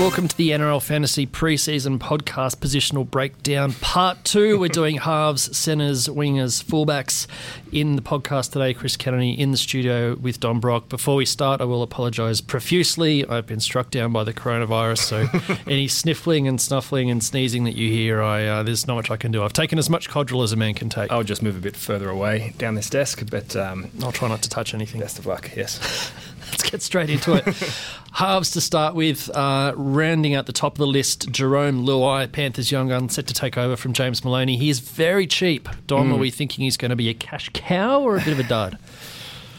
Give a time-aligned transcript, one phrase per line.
[0.00, 4.58] Welcome to the NRL Fantasy Preseason Podcast Positional Breakdown Part 2.
[4.58, 7.26] We're doing halves, centres, wingers, fullbacks
[7.70, 8.72] in the podcast today.
[8.72, 10.88] Chris Kennedy in the studio with Dom Brock.
[10.88, 13.28] Before we start, I will apologise profusely.
[13.28, 17.76] I've been struck down by the coronavirus, so any sniffling and snuffling and sneezing that
[17.76, 19.42] you hear, I uh, there's not much I can do.
[19.42, 21.12] I've taken as much Codral as a man can take.
[21.12, 24.40] I'll just move a bit further away down this desk, but um, I'll try not
[24.44, 25.02] to touch anything.
[25.02, 26.10] best of luck, yes.
[26.50, 27.44] Let's get straight into it.
[28.12, 32.72] Halves to start with, uh, rounding out the top of the list, Jarome Luai, Panthers
[32.72, 34.56] young gun, set to take over from James Maloney.
[34.56, 35.68] He is very cheap.
[35.86, 38.40] Dom, are we thinking he's going to be a cash cow or a bit of
[38.40, 38.78] a dud?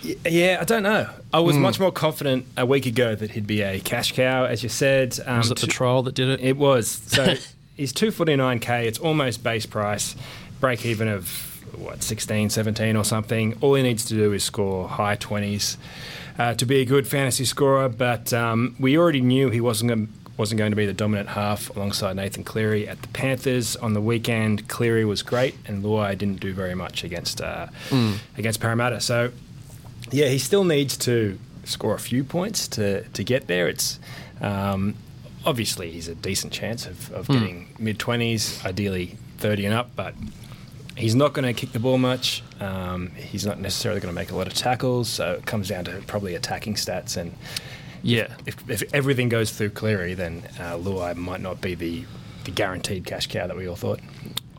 [0.03, 1.09] Yeah, I don't know.
[1.33, 4.63] I was much more confident a week ago that he'd be a cash cow, as
[4.63, 5.17] you said.
[5.25, 6.41] Um, Was it the trial that did it?
[6.41, 6.87] It was.
[6.89, 7.35] So
[7.77, 8.85] he's 249k.
[8.85, 10.15] It's almost base price.
[10.59, 11.29] Break even of,
[11.79, 13.57] what, 16, 17 or something.
[13.61, 15.77] All he needs to do is score high 20s
[16.37, 17.89] uh, to be a good fantasy scorer.
[17.89, 21.69] But um, we already knew he wasn't going wasn't going to be the dominant half
[21.75, 24.67] alongside Nathan Cleary at the Panthers on the weekend.
[24.67, 27.67] Cleary was great, and Luai didn't do very much against uh,
[28.37, 29.01] against Parramatta.
[29.01, 29.31] So
[30.11, 33.67] yeah, he still needs to score a few points to, to get there.
[33.67, 33.99] It's
[34.41, 34.95] um,
[35.45, 40.15] obviously he's a decent chance of, of getting mid twenties, ideally thirty and up, but
[40.95, 42.43] he's not going to kick the ball much.
[42.59, 45.85] Um, he's not necessarily going to make a lot of tackles, so it comes down
[45.85, 47.17] to probably attacking stats.
[47.17, 47.35] And
[48.03, 48.35] yeah.
[48.45, 52.05] if, if everything goes through Cleary, then uh, Luai might not be the
[52.43, 53.99] the guaranteed cash cow that we all thought.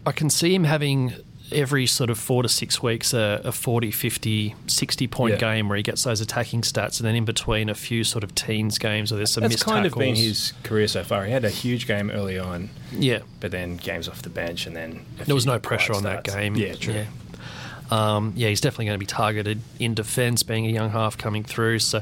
[0.06, 1.14] I can see him having
[1.52, 5.38] every sort of four to six weeks a, a 40, 50, 60 point Yeah.
[5.38, 8.34] game where he gets those attacking stats and then in between a few sort of
[8.34, 9.92] teens games where there's some That's missed kind tackles.
[9.92, 11.24] of been his career so far.
[11.24, 13.20] He had a huge game early on, Yeah.
[13.40, 16.54] but then games off the bench, and then There was no pressure on that game.
[16.56, 16.94] Yeah, true.
[16.94, 17.04] Yeah.
[17.90, 21.44] Um, yeah, he's definitely going to be targeted in defence, being a young half coming
[21.44, 21.80] through.
[21.80, 22.00] So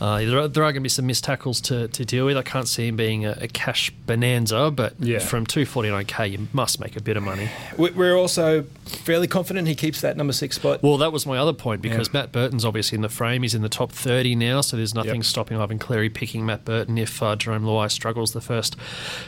[0.00, 2.36] uh, there, are, there are going to be some missed tackles to, to deal with.
[2.36, 5.18] I can't see him being a, a cash bonanza, but Yeah.
[5.18, 7.48] from 249k, you must make a bit of money.
[7.76, 10.82] We- We're also fairly confident he keeps that number six spot.
[10.82, 12.20] Well, that was my other point because Yeah.
[12.20, 13.42] Matt Burton's obviously in the frame.
[13.42, 15.24] He's in the top 30 now, so there's nothing Yep.
[15.24, 18.76] stopping Ivan Cleary picking Matt Burton if uh, Jarome Luai struggles the first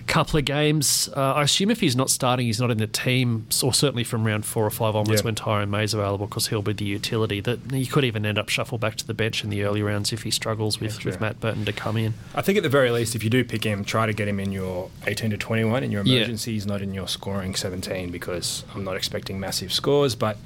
[0.06, 1.08] couple of games.
[1.16, 4.24] Uh, I assume if he's not starting, he's not in the team, or certainly from
[4.24, 5.24] round four or five onwards Yeah.
[5.26, 7.40] when Tyrone May's available because he'll be the utility.
[7.40, 10.12] That He could even end up shuffle back to the bench in the early rounds
[10.12, 11.20] if he struggles with, Yeah, with.
[11.20, 12.14] Matt Burton to come in.
[12.34, 14.38] I think at the very least, if you do pick him, try to get him
[14.38, 16.16] in your 18 to 21 in your Yeah.
[16.18, 20.14] emergencies, not in your scoring 17, because I'm not expecting massive scores.
[20.14, 20.36] But,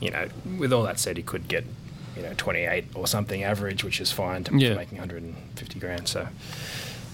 [0.00, 0.28] you know,
[0.58, 1.64] with all that said, he could get,
[2.16, 4.74] you know, 28 or something average, which is fine to Yeah.
[4.74, 6.08] making 150 grand.
[6.08, 6.28] So,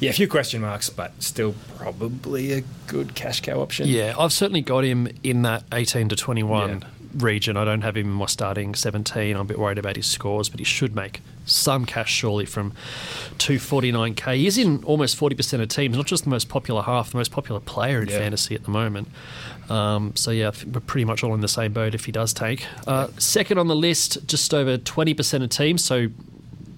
[0.01, 3.89] yeah, a few question marks, but still probably a good cash cow option.
[3.89, 6.87] Yeah, I've certainly got him in that 18 to 21 Yeah.
[7.19, 7.57] region.
[7.57, 9.35] I don't have him in my starting 17.
[9.37, 12.73] I'm a bit worried about his scores, but he should make some cash surely from
[13.39, 14.37] 249k.
[14.37, 17.61] He's in almost 40% of teams, not just the most popular half, the most popular
[17.61, 18.19] player in Yeah.
[18.19, 19.09] fantasy at the moment.
[19.71, 22.67] Um, so, yeah, we're pretty much all in the same boat if he does take.
[22.87, 26.09] Uh, second on the list, just over 20% of teams, so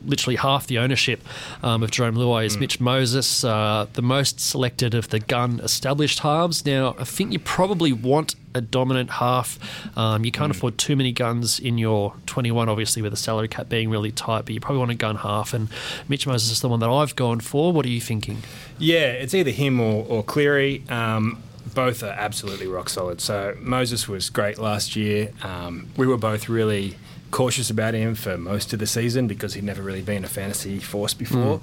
[0.04, 1.22] literally half the ownership
[1.62, 6.20] um, of Jarome Luai is Mitch Moses, uh, the most selected of the gun established
[6.20, 6.64] halves.
[6.64, 9.58] Now, I think you probably want a dominant half.
[9.97, 13.69] Um, you can't afford too many guns in your 21, obviously, with the salary cap
[13.69, 15.54] being really tight, but you probably want a gun half.
[15.54, 15.69] And
[16.08, 17.72] Mitch Moses is the one that I've gone for.
[17.72, 18.42] What are you thinking?
[18.78, 20.84] Yeah, it's either him or, or Cleary.
[20.88, 21.42] Um,
[21.75, 23.20] both are absolutely rock solid.
[23.20, 25.32] So Moses was great last year.
[25.42, 26.97] Um, we were both really
[27.30, 30.78] cautious about him for most of the season because he'd never really been a fantasy
[30.78, 31.60] force before.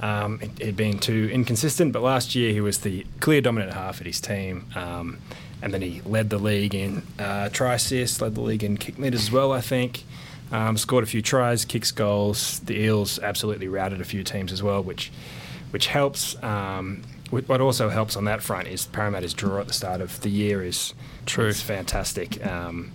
[0.00, 4.00] Um, he- he'd been too inconsistent, but last year he was the clear dominant half
[4.00, 4.66] at his team.
[4.76, 5.18] Um,
[5.60, 8.96] and then he led the league in uh, try assists, led the league in kick
[8.98, 10.04] meters as well, I think.
[10.52, 12.60] Um, scored a few tries, kicks goals.
[12.60, 15.10] The Eels absolutely routed a few teams as well, which
[15.72, 16.40] which helps.
[16.42, 20.30] Um, what also helps on that front is Parramatta's draw at the start of the
[20.30, 20.94] year is
[21.26, 21.48] True.
[21.48, 22.46] is fantastic.
[22.46, 22.92] Um,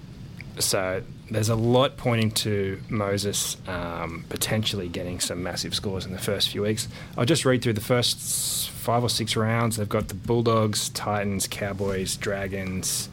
[0.60, 6.20] so there's a lot pointing to Moses um, potentially getting some massive scores in the
[6.20, 6.88] first few weeks.
[7.18, 9.78] I'll just read through the first five or six rounds.
[9.78, 13.10] They've got the Bulldogs, Titans, Cowboys, Dragons,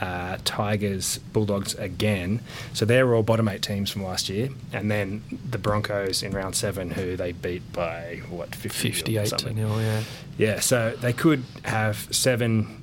[0.00, 2.40] uh, Tigers, Bulldogs again.
[2.74, 4.48] So they're all bottom eight teams from last year.
[4.72, 9.52] And then the Broncos in round seven, who they beat by, what, 50 58 to
[9.54, 10.02] nil, yeah.
[10.36, 12.82] Yeah, so they could have seven,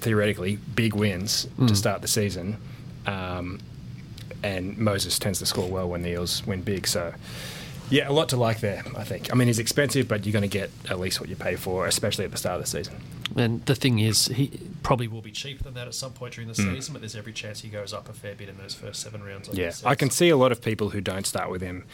[0.00, 1.68] theoretically, big wins Mm.
[1.68, 2.56] to start the season.
[3.06, 3.60] Um,
[4.42, 6.86] and Moses tends to score well when the Eels win big.
[6.86, 7.14] So,
[7.90, 9.32] yeah, a lot to like there, I think.
[9.32, 11.86] I mean, he's expensive, but you're going to get at least what you pay for,
[11.86, 12.96] especially at the start of the season.
[13.36, 16.48] And the thing is, he probably will be cheaper than that at some point during
[16.48, 16.74] the Mm.
[16.74, 19.22] season, but there's every chance he goes up a fair bit in those first seven
[19.22, 19.48] rounds.
[19.48, 19.72] like Yeah.
[19.84, 21.84] I can see a lot of people who don't start with him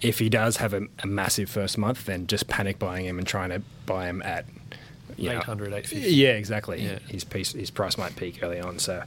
[0.00, 3.26] if he does have a, a massive first month, then just panic buying him and
[3.26, 4.44] trying to buy him at
[5.18, 6.10] you know, 800, 850.
[6.14, 6.82] Yeah, exactly.
[6.82, 6.98] Yeah.
[7.08, 8.78] His piece, his price might peak early on.
[8.78, 9.02] So,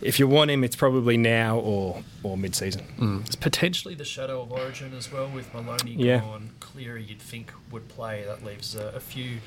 [0.00, 2.82] if you want him, it's probably now or or mid season.
[2.98, 3.26] Mm.
[3.26, 6.20] It's potentially the shadow of origin as well with Maloney Yeah.
[6.20, 6.50] gone.
[6.60, 8.24] Cleary, you'd think would play.
[8.26, 9.38] That leaves a, a few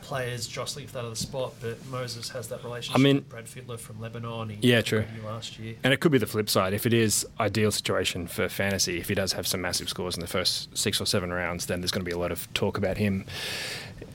[0.00, 1.54] players jostling for that other spot.
[1.60, 4.48] But Moses has that relationship I mean- with Brad Fittler from Lebanon.
[4.48, 5.04] He Yeah, true.
[5.24, 5.76] Last year.
[5.84, 6.72] And it could be the flip side.
[6.72, 10.20] If it is ideal situation for fantasy, if he does have some massive scores in
[10.20, 12.76] the first six or seven rounds, then there's going to be a lot of talk
[12.78, 13.24] about him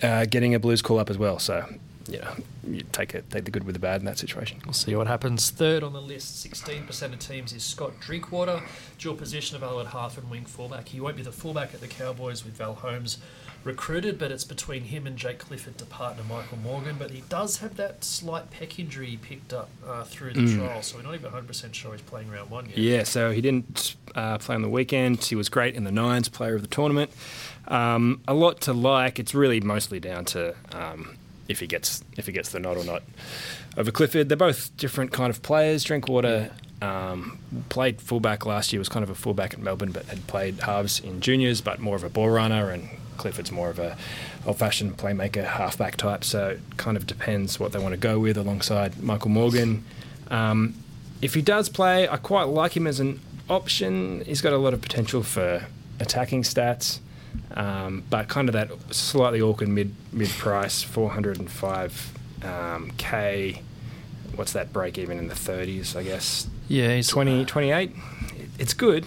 [0.01, 1.39] uh, getting a Blues call up as well.
[1.39, 1.66] So,
[2.09, 2.33] you know,
[2.68, 4.62] you take it, take the good with the bad in that situation.
[4.65, 5.50] We'll see what happens.
[5.50, 8.62] Third on the list, 16% of teams is Scott Drinkwater,
[8.98, 10.89] dual position available at half and wing fullback.
[10.89, 13.18] He won't be the fullback at the Cowboys with Val Holmes
[13.63, 16.95] recruited, but it's between him and Jake Clifford to partner Michael Morgan.
[16.98, 20.81] But he does have that slight pec injury he picked up uh, through the trial,
[20.81, 22.77] so we're not even 100% sure he's playing round one yet.
[22.77, 25.24] Yeah, so he didn't uh, play on the weekend.
[25.24, 27.12] He was great in the nines, player of the tournament.
[27.68, 29.19] Um, a lot to like.
[29.19, 32.83] It's really mostly down to um, if he gets if he gets the nod or
[32.83, 33.03] not.
[33.77, 35.83] Over Clifford, they're both different kind of players.
[35.83, 36.51] Drinkwater
[36.81, 37.39] um,
[37.69, 38.79] played fullback last year.
[38.79, 41.95] Was kind of a fullback at Melbourne, but had played halves in juniors, but more
[41.95, 42.69] of a ball runner.
[42.69, 43.97] And Clifford's more of a
[44.45, 46.23] old-fashioned playmaker, halfback type.
[46.23, 49.83] So it kind of depends what they want to go with alongside Michael Morgan.
[50.29, 50.75] Um,
[51.21, 53.19] if he does play, I quite like him as an
[53.50, 54.23] option.
[54.25, 55.65] He's got a lot of potential for
[56.00, 57.00] attacking stats,
[57.56, 62.13] um, but kind of that slightly awkward mid mid price, four hundred and five
[62.44, 63.62] um, k.
[64.35, 65.95] What's that break even in the thirties?
[65.95, 67.91] I guess Yeah, he's 20, 28.
[68.59, 69.06] It's good.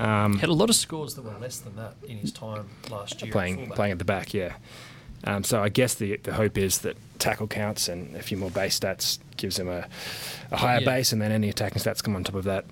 [0.00, 3.22] Um, had a lot of scores that were less than that in his time last
[3.22, 3.30] year.
[3.30, 3.76] playing fullback.
[3.76, 4.54] playing at the back, yeah.
[5.24, 8.50] Um, so I guess the the hope is that tackle counts and a few more
[8.50, 9.86] base stats gives him a,
[10.50, 10.86] a higher Yeah.
[10.86, 12.64] base, and then any attacking stats come on top of that.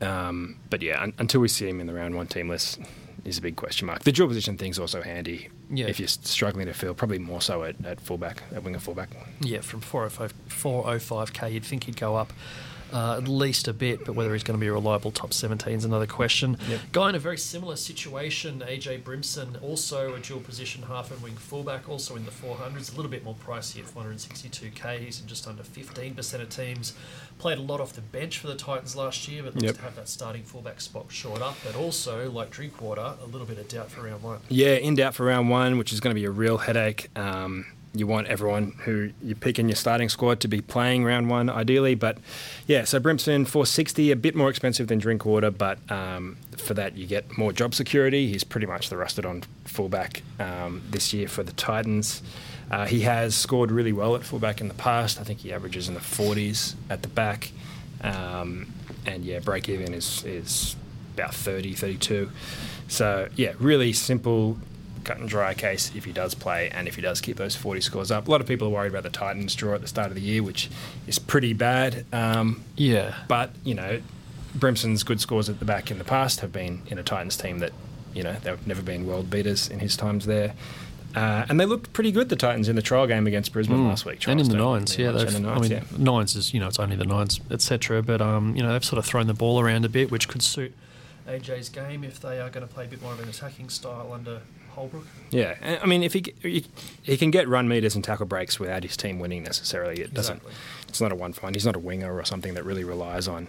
[0.00, 2.80] Um, but yeah, un- until we see him in the round one team list,
[3.24, 4.02] is a big question mark.
[4.02, 5.86] The dual position thing's also handy Yeah.
[5.86, 9.10] if you're struggling to fill, probably more so at, at fullback, at winger fullback.
[9.40, 12.32] Yeah, from 405, 405k, you'd think he'd go up
[12.92, 15.72] uh, at least a bit, but whether he's going to be a reliable top 17
[15.74, 16.56] is another question.
[16.68, 16.80] Yep.
[16.90, 21.36] Guy in a very similar situation, AJ Brimson, also a dual position half and wing
[21.36, 24.98] fullback, also in the 400s, a little bit more pricey at 462k.
[24.98, 26.94] He's in just under 15% of teams.
[27.40, 29.76] Played a lot off the bench for the Titans last year, but Yep.
[29.76, 31.56] to have that starting fullback spot short up.
[31.64, 34.40] But also, like Drinkwater, a little bit of doubt for round one.
[34.50, 37.08] Yeah, in doubt for round one, which is going to be a real headache.
[37.16, 37.64] Um,
[37.94, 41.48] you want everyone who you pick in your starting squad to be playing round one,
[41.48, 41.94] ideally.
[41.94, 42.18] But
[42.66, 47.06] yeah, so Brimson 460, a bit more expensive than Drinkwater, but um, for that you
[47.06, 48.28] get more job security.
[48.28, 52.20] He's pretty much the rusted on fullback um, this year for the Titans.
[52.70, 55.20] Uh, he has scored really well at fullback in the past.
[55.20, 57.50] I think he averages in the 40s at the back.
[58.02, 58.72] Um,
[59.06, 60.76] and yeah, break even is, is
[61.14, 62.30] about 30, 32.
[62.88, 64.58] So yeah, really simple,
[65.04, 67.80] cut and dry case if he does play and if he does keep those 40
[67.80, 68.28] scores up.
[68.28, 70.20] A lot of people are worried about the Titans draw at the start of the
[70.20, 70.70] year, which
[71.06, 72.04] is pretty bad.
[72.12, 73.14] Um, Yeah.
[73.28, 74.00] but you know,
[74.54, 77.58] Brimson's good scores at the back in the past have been in a Titans team
[77.60, 77.72] that
[78.14, 80.54] you know they've never been world beaters in his times there.
[81.14, 84.04] Uh, and they looked pretty good, the Titans, in the trial game against Brisbane last
[84.04, 84.22] week.
[84.24, 84.30] Hmm.
[84.30, 85.12] and in the nines, yeah.
[85.12, 85.28] much.
[85.28, 85.82] They've, I mean, yeah.
[85.98, 88.02] nines is you know it's only the nines, etc.
[88.02, 90.42] But um, you know they've sort of thrown the ball around a bit, which could
[90.42, 90.74] suit
[91.26, 94.12] AJ's game if they are going to play a bit more of an attacking style
[94.12, 95.06] under Holbrook.
[95.30, 96.64] Yeah, I mean, if he he
[97.02, 100.36] he can get run meters and tackle breaks without his team winning necessarily, it doesn't.
[100.36, 100.54] Exactly.
[100.88, 101.54] It's not a one fine.
[101.54, 103.48] He's not a winger or something that really relies on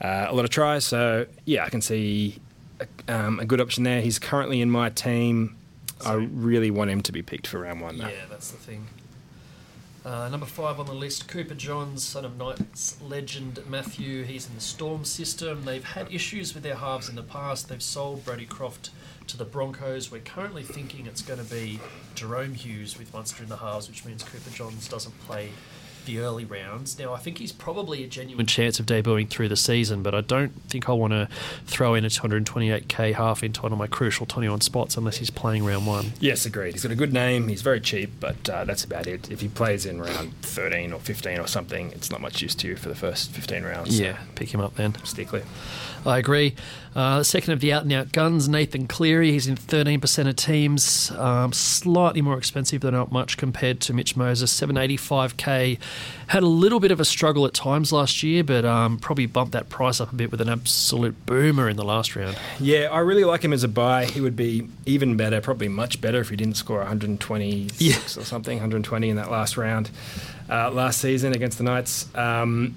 [0.00, 0.84] uh, a lot of tries.
[0.84, 2.38] So yeah, I can see
[2.80, 4.00] a, um, a good option there.
[4.00, 5.56] He's currently in my team.
[6.04, 7.98] I really want him to be picked for round one.
[7.98, 8.08] Though.
[8.08, 8.86] Yeah, that's the thing.
[10.04, 14.22] Uh, number five on the list, Cooper Johns, son of Knights legend Matthew.
[14.22, 15.64] He's in the Storm system.
[15.64, 17.68] They've had issues with their halves in the past.
[17.68, 18.90] They've sold Brodie Croft
[19.26, 20.10] to the Broncos.
[20.10, 21.80] We're currently thinking it's going to be
[22.14, 25.50] Jahrome Hughes with Munster in the halves, which means Cooper Johns doesn't play
[26.08, 26.98] the early rounds.
[26.98, 30.22] Now, I think he's probably a genuine chance of debuting through the season, but I
[30.22, 31.28] don't think I want to
[31.66, 35.64] throw in a 228k half into one of my crucial 21 spots unless he's playing
[35.64, 36.12] round one.
[36.18, 36.72] Yes, agreed.
[36.72, 37.48] He's got a good name.
[37.48, 39.30] He's very cheap, but uh, that's about it.
[39.30, 42.68] If he plays in round 13 or 15 or something, it's not much use to
[42.68, 44.00] you for the first 15 rounds.
[44.00, 44.94] Yeah, pick him up then.
[45.04, 45.44] Stick clear.
[46.06, 46.54] I agree.
[46.94, 49.30] Uh, second of the out and out guns, Nathan Cleary.
[49.32, 51.10] He's in 13% of teams.
[51.12, 54.52] Um, slightly more expensive, but not much compared to Mitch Moses.
[54.58, 55.78] 785k.
[56.28, 59.52] Had a little bit of a struggle at times last year, but um, probably bumped
[59.52, 62.36] that price up a bit with an absolute boomer in the last round.
[62.58, 64.06] Yeah, I really like him as a buy.
[64.06, 68.22] He would be even better, probably much better, if he didn't score 126 Yeah.
[68.22, 69.90] or something, 120 in that last round
[70.50, 72.08] uh, last season against the Knights.
[72.16, 72.74] Um,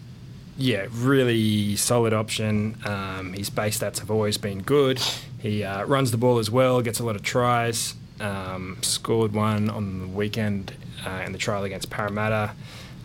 [0.62, 2.77] yeah, really solid option.
[2.86, 5.00] Um, his base stats have always been good.
[5.39, 7.96] He uh, runs the ball as well, gets a lot of tries.
[8.20, 10.74] Um, scored one on the weekend
[11.06, 12.51] uh, in the trial against Parramatta.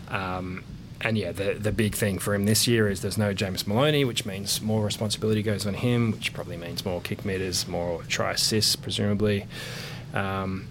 [0.09, 0.63] Um,
[1.01, 4.05] and yeah, the the big thing for him this year is there's no James Maloney,
[4.05, 8.31] which means more responsibility goes on him, which probably means more kick meters, more try
[8.31, 9.45] assists, presumably,
[10.13, 10.67] um,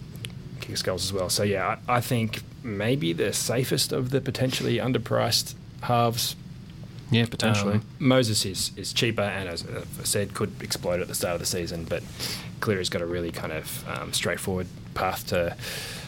[0.83, 1.29] goals as well.
[1.29, 6.37] So yeah, I, I think maybe the safest of the potentially underpriced halves.
[7.11, 7.75] Yeah, potentially.
[7.75, 11.41] Um, Moses is, is cheaper and, as I said, could explode at the start of
[11.41, 12.03] the season, but
[12.61, 15.57] Cleary's got a really kind of um, straightforward path to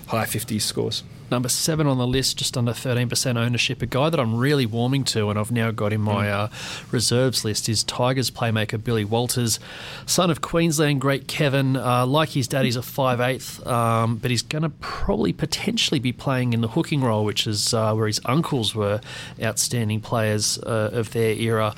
[0.09, 1.05] high 50s scores.
[1.31, 3.83] Number seven on the list, just under 13% ownership.
[3.83, 6.49] A guy that I'm really warming to, and I've now got in my uh,
[6.91, 9.61] reserves list, is Tigers playmaker Billy Walters,
[10.07, 11.77] son of Queensland great Kevin.
[11.77, 16.13] Uh, like his dad, he's a 5'8", um, but he's going to probably potentially be
[16.13, 19.01] playing in the hooking role, which is uh, where his uncles were
[19.43, 21.75] outstanding players uh, of their era.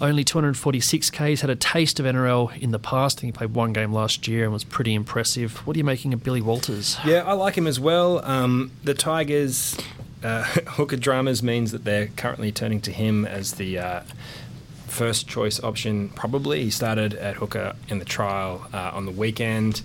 [0.00, 1.28] Only 246k.
[1.28, 3.18] He's had a taste of NRL in the past.
[3.18, 5.66] I think he played one game last year and was pretty impressive.
[5.66, 6.96] What are you making of Billy Walters?
[7.04, 8.24] Yeah, I like him as well.
[8.24, 9.76] Um, the Tigers
[10.22, 14.02] uh, hooker dramas means that they're currently turning to him as the uh,
[14.86, 16.08] first choice option.
[16.08, 19.82] Probably he started at hooker in the trial uh, on the weekend.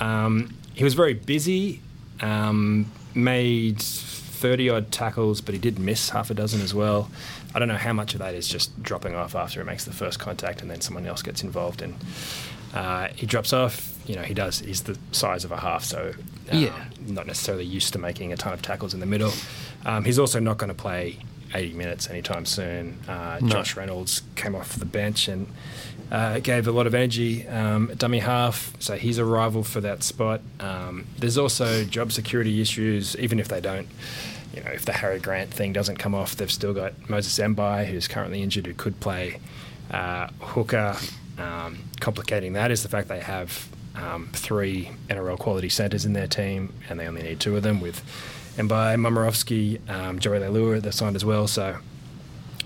[0.00, 1.80] Um, he was very busy.
[2.20, 7.10] Um, made thirty odd tackles, but he did miss half a dozen as well.
[7.54, 9.92] I don't know how much of that is just dropping off after he makes the
[9.92, 11.94] first contact and then someone else gets involved and
[12.74, 13.91] uh, he drops off.
[14.06, 14.58] You know, he does.
[14.60, 16.12] He's the size of a half, so
[16.50, 16.84] um, Yeah.
[17.06, 19.32] not necessarily used to making a ton of tackles in the middle.
[19.86, 21.18] Um, he's also not going to play
[21.54, 22.98] 80 minutes anytime soon.
[23.08, 23.48] Uh, No.
[23.48, 25.46] Josh Reynolds came off the bench and
[26.10, 27.46] uh, gave a lot of energy.
[27.46, 30.40] Um, dummy half, so he's a rival for that spot.
[30.60, 33.86] Um, there's also job security issues, even if they don't.
[34.54, 37.86] You know, if the Harry Grant thing doesn't come off, they've still got Moses Mbye,
[37.86, 39.38] who's currently injured, who could play
[39.90, 40.96] uh, hooker.
[41.38, 46.26] Um, complicating that is the fact they have um, three NRL quality centres in their
[46.26, 48.02] team, and they only need two of them with
[48.56, 51.46] Mbye, Momirovski, um, Joey Leilua, they're signed as well.
[51.46, 51.76] So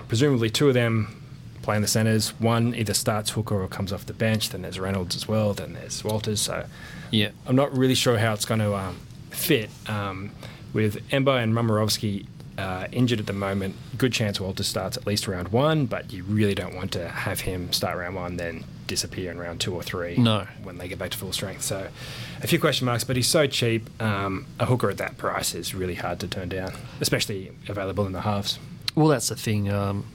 [0.09, 1.23] presumably two of them
[1.63, 2.31] play in the centres.
[2.41, 4.51] One either starts hooker or comes off the bench.
[4.51, 5.53] Then there's Reynolds as well.
[5.53, 6.41] Then there's Walters.
[6.41, 6.67] So
[7.11, 7.31] Yeah.
[7.47, 8.97] I'm not really sure how it's going to um,
[9.31, 9.71] fit.
[9.89, 10.31] Um,
[10.73, 12.27] with Mbye and Momirovski
[12.59, 16.23] uh, injured at the moment, good chance Walters starts at least round one, but you
[16.25, 19.83] really don't want to have him start round one, then disappear in round two or
[19.83, 20.47] three No.
[20.63, 21.63] when they get back to full strength.
[21.63, 21.89] So
[22.43, 23.89] a few question marks, but he's so cheap.
[24.01, 28.13] Um, a hooker at that price is really hard to turn down, especially available in
[28.13, 28.59] the halves.
[28.95, 29.71] Well, that's the thing.
[29.71, 30.07] Um,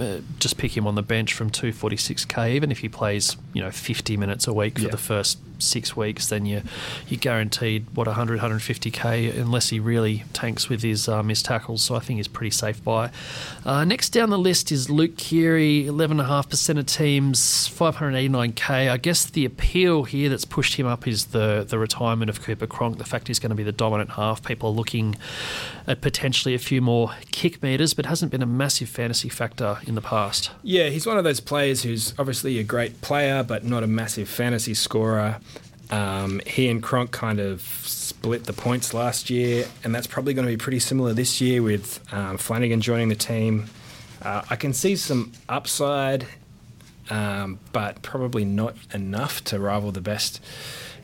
[0.00, 2.52] uh, just pick him on the bench from 246k.
[2.54, 4.90] Even if he plays, you know, 50 minutes a week for Yeah.
[4.90, 6.62] the first six weeks, then you
[7.08, 11.82] you guaranteed what 100, 150k unless he really tanks with his uh, missed tackles.
[11.82, 13.10] So I think he's pretty safe buy.
[13.64, 18.90] Uh, next down the list is Luke Keary, 11.5% of teams, 589k.
[18.90, 22.66] I guess the appeal here that's pushed him up is the the retirement of Cooper
[22.66, 22.98] Cronk.
[22.98, 24.42] The fact he's going to be the dominant half.
[24.42, 25.16] People are looking
[25.86, 29.94] at potentially a few more kick meters, but hasn't been a massive fantasy factor in
[29.94, 30.50] the past.
[30.62, 34.28] Yeah, he's one of those players who's obviously a great player, but not a massive
[34.28, 35.38] fantasy scorer.
[35.90, 40.46] Um, he and Cronk kind of split the points last year, and that's probably going
[40.46, 43.66] to be pretty similar this year with um, Flanagan joining the team.
[44.22, 46.26] Uh, I can see some upside,
[47.10, 50.40] um, but probably not enough to rival the best,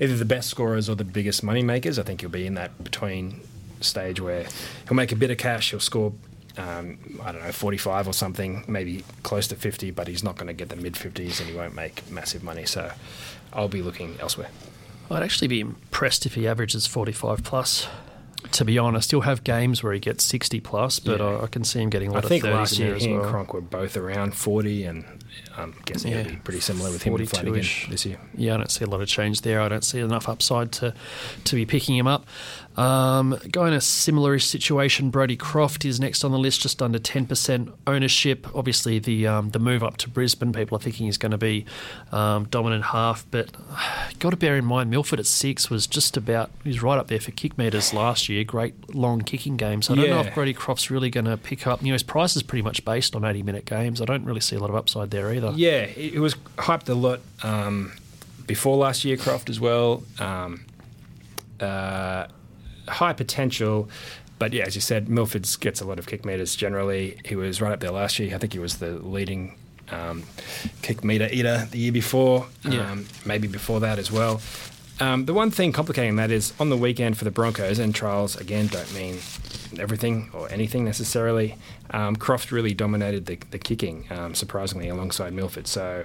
[0.00, 1.98] either the best scorers or the biggest money makers.
[1.98, 3.40] I think he'll be in that between
[3.80, 4.46] stage where
[4.86, 6.12] he'll make a bit of cash, he'll score,
[6.56, 10.46] um, I don't know, 45 or something, maybe close to 50, but he's not going
[10.46, 12.64] to get the mid 50s and he won't make massive money.
[12.64, 12.92] So
[13.52, 14.48] I'll be looking elsewhere.
[15.10, 17.88] I'd actually be impressed if he averages 45 plus.
[18.52, 21.26] To be honest, he'll have games where he gets 60 plus, but Yeah.
[21.26, 23.20] I, I can see him getting a lot think of 30s last year he and
[23.20, 23.30] well.
[23.30, 27.14] Cronk were both around 40, and um, I'm guessing it'll be pretty similar with him
[27.16, 27.88] and Flanagan 42-ish.
[27.90, 28.20] this year.
[28.36, 29.60] Yeah, I don't see a lot of change there.
[29.60, 30.94] I don't see enough upside to
[31.44, 32.26] to be picking him up.
[32.78, 37.26] Um, going a similar situation, Brodie Croft is next on the list, just under ten
[37.26, 38.46] percent ownership.
[38.54, 41.66] Obviously, the um, the move up to Brisbane, people are thinking he's going to be
[42.12, 43.50] um, dominant half, but
[44.20, 47.18] got to bear in mind Milford at six was just about he's right up there
[47.18, 48.44] for kick meters last year.
[48.44, 49.82] Great long kicking game.
[49.82, 51.82] So I don't know if Brodie Croft's really going to pick up.
[51.82, 54.00] You know, his price is pretty much based on eighty minute games.
[54.00, 55.52] I don't really see a lot of upside there either.
[55.56, 57.92] Yeah, it it was hyped a lot um,
[58.46, 60.04] before last year, Croft as well.
[60.20, 60.64] Um,
[61.58, 62.28] uh,
[62.88, 63.88] high potential,
[64.38, 67.18] but yeah, as you said, Milford's gets a lot of kick meters generally.
[67.24, 68.34] He was right up there last year.
[68.34, 69.54] I think he was the leading
[69.90, 70.24] um,
[70.82, 72.90] kick meter eater the year before, Yeah.
[72.92, 74.40] um, maybe before that as well.
[75.00, 78.34] Um, the one thing complicating that is on the weekend for the Broncos and trials
[78.36, 79.18] again don't mean
[79.78, 81.54] everything or anything necessarily.
[81.90, 85.68] Um, Croft really dominated the, the kicking, um, surprisingly, alongside Milford.
[85.68, 86.04] So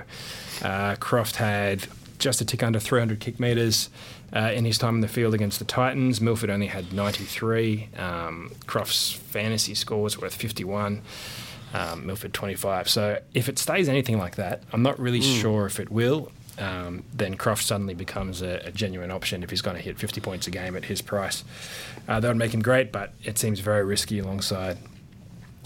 [0.62, 1.88] uh, Croft had
[2.20, 3.90] just a tick under 300 kick metres
[4.36, 6.20] uh, in his time in the field against the Titans.
[6.20, 7.90] Milford only had 93.
[7.98, 11.02] Um, Croft's fantasy scores worth 51.
[11.74, 12.90] Um, Milford 25.
[12.90, 15.42] So if it stays anything like that, I'm not really mm.
[15.42, 16.32] sure if it will.
[16.60, 20.22] Um, then Croft suddenly becomes a, a, genuine option if he's going to hit 50
[20.22, 21.44] points a game at his price.
[22.08, 24.78] Uh, that would make him great, but it seems very risky alongside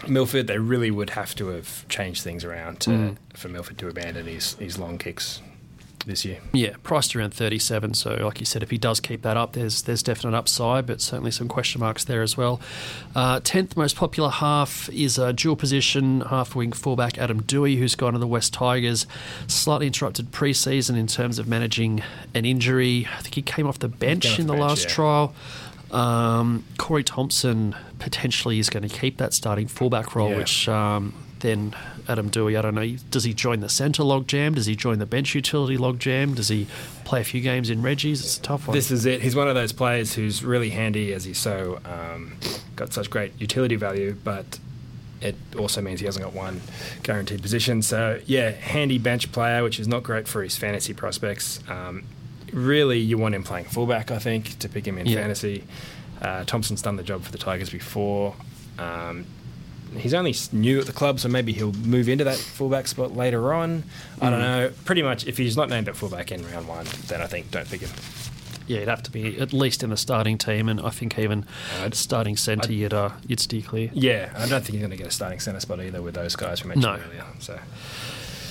[0.08, 0.48] Milford.
[0.48, 3.18] They really would have to have changed things around to, mm.
[3.34, 5.42] for Milford to abandon his, his long kicks
[6.08, 6.40] this year.
[6.54, 7.94] Yeah, priced around 37.
[7.94, 11.02] So, like you said, if he does keep that up, there's there's definite upside, but
[11.02, 12.60] certainly some question marks there as well.
[13.16, 17.96] Uh, tenth most popular half is a dual position half wing fullback Adam Doueihi, who's
[17.96, 19.06] gone to the West Tigers.
[19.48, 22.02] Slightly interrupted preseason in terms of managing
[22.34, 23.08] an injury.
[23.18, 24.90] I think he came off the bench in the, bench, last yeah.
[24.90, 25.36] trial.
[25.92, 30.38] Um, Corey Thompson potentially is going to keep that starting fullback role, yeah.
[30.38, 31.76] which um, then
[32.08, 34.56] Adam Doueihi, I don't know, does he join the centre log jam?
[34.56, 36.34] Does he join the bench utility log jam?
[36.34, 36.68] Does he
[37.06, 38.22] play a few games in Reggie's?
[38.22, 38.76] It's a tough one.
[38.76, 39.22] This is it.
[39.22, 42.38] He's one of those players who's really handy as he's so um,
[42.76, 44.60] got such great utility value, but
[45.22, 46.62] it also means he hasn't got one
[47.04, 47.82] guaranteed position.
[47.82, 51.60] So yeah, handy bench player, which is not great for his fantasy prospects.
[51.68, 52.04] Um,
[52.54, 55.22] really, you want him playing fullback, I think, to pick him in yeah.
[55.22, 55.64] fantasy.
[56.22, 58.36] Uh, Thompson's done the job for the Tigers before.
[58.80, 59.26] Um,
[59.96, 63.54] he's only new at the club, so maybe he'll move into that fullback spot later
[63.54, 63.84] on.
[64.22, 64.46] I don't hmm.
[64.46, 64.72] know.
[64.86, 67.70] Pretty much, if he's not named at fullback in round one, then I think don't
[67.70, 67.90] pick him.
[68.68, 71.46] Yeah, he'd have to be at least in the starting team, and I think even
[71.80, 73.90] uh, starting centre, you'd uh, you'd steer clear.
[73.94, 76.36] Yeah, I don't think he's going to get a starting centre spot either with those
[76.36, 77.08] guys we mentioned no.
[77.08, 77.26] earlier.
[77.40, 77.60] So.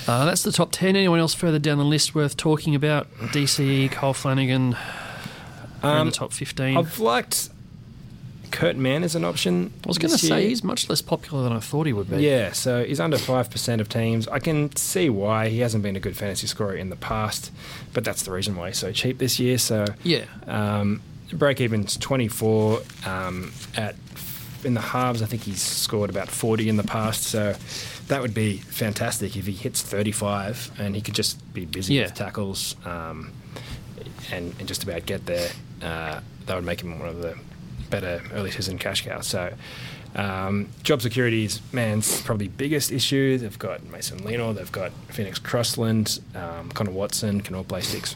[0.07, 0.95] Uh, that's the top 10.
[0.95, 3.13] Anyone else further down the list worth talking about?
[3.17, 4.77] DCE, Cole Flanagan,
[5.83, 6.77] um, in the top 15.
[6.77, 7.49] I've liked
[8.57, 9.71] Kurt Mann is an option.
[9.85, 12.23] I was going to say he's much less popular than I thought he would be.
[12.23, 14.27] Yeah, so he's under 5% of teams.
[14.27, 17.51] I can see why he hasn't been a good fantasy scorer in the past,
[17.93, 19.59] but that's the reason why he's so cheap this year.
[19.59, 20.25] So, yeah.
[20.47, 23.95] Um, break even's 24 um, at
[24.63, 25.21] in the halves.
[25.21, 27.25] I think he's scored about 40 in the past.
[27.25, 27.55] So
[28.07, 32.05] that would be fantastic if he hits 35 and he could just be busy yeah.
[32.05, 33.31] with tackles um,
[34.31, 35.51] and, and, just about get there.
[35.79, 37.37] Uh, that would make him one of the
[37.89, 39.21] better early season cash cow.
[39.21, 39.53] So
[40.15, 43.37] um, job security is Mann's probably biggest issue.
[43.37, 48.15] They've got Mason Lino, they've got Phoenix Crossland, um, Connor Watson can all play six.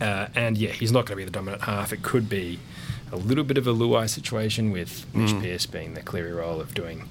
[0.00, 1.92] Uh, and yeah, he's not going to be the dominant half.
[1.92, 2.58] It could be
[3.12, 5.42] a little bit of a Luai situation with Mitch mm.
[5.42, 7.08] Pearce being the Cleary role of doing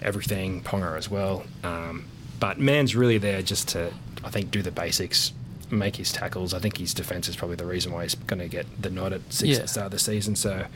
[0.00, 1.44] everything, Ponga as well.
[1.62, 2.06] Um,
[2.40, 3.92] but Mann's really there just to,
[4.24, 5.32] I think, do the basics,
[5.72, 6.54] make his tackles.
[6.54, 9.12] I think his defence is probably the reason why he's going to get the nod
[9.12, 9.56] at six yeah.
[9.56, 10.36] at the start of the season.
[10.36, 10.66] So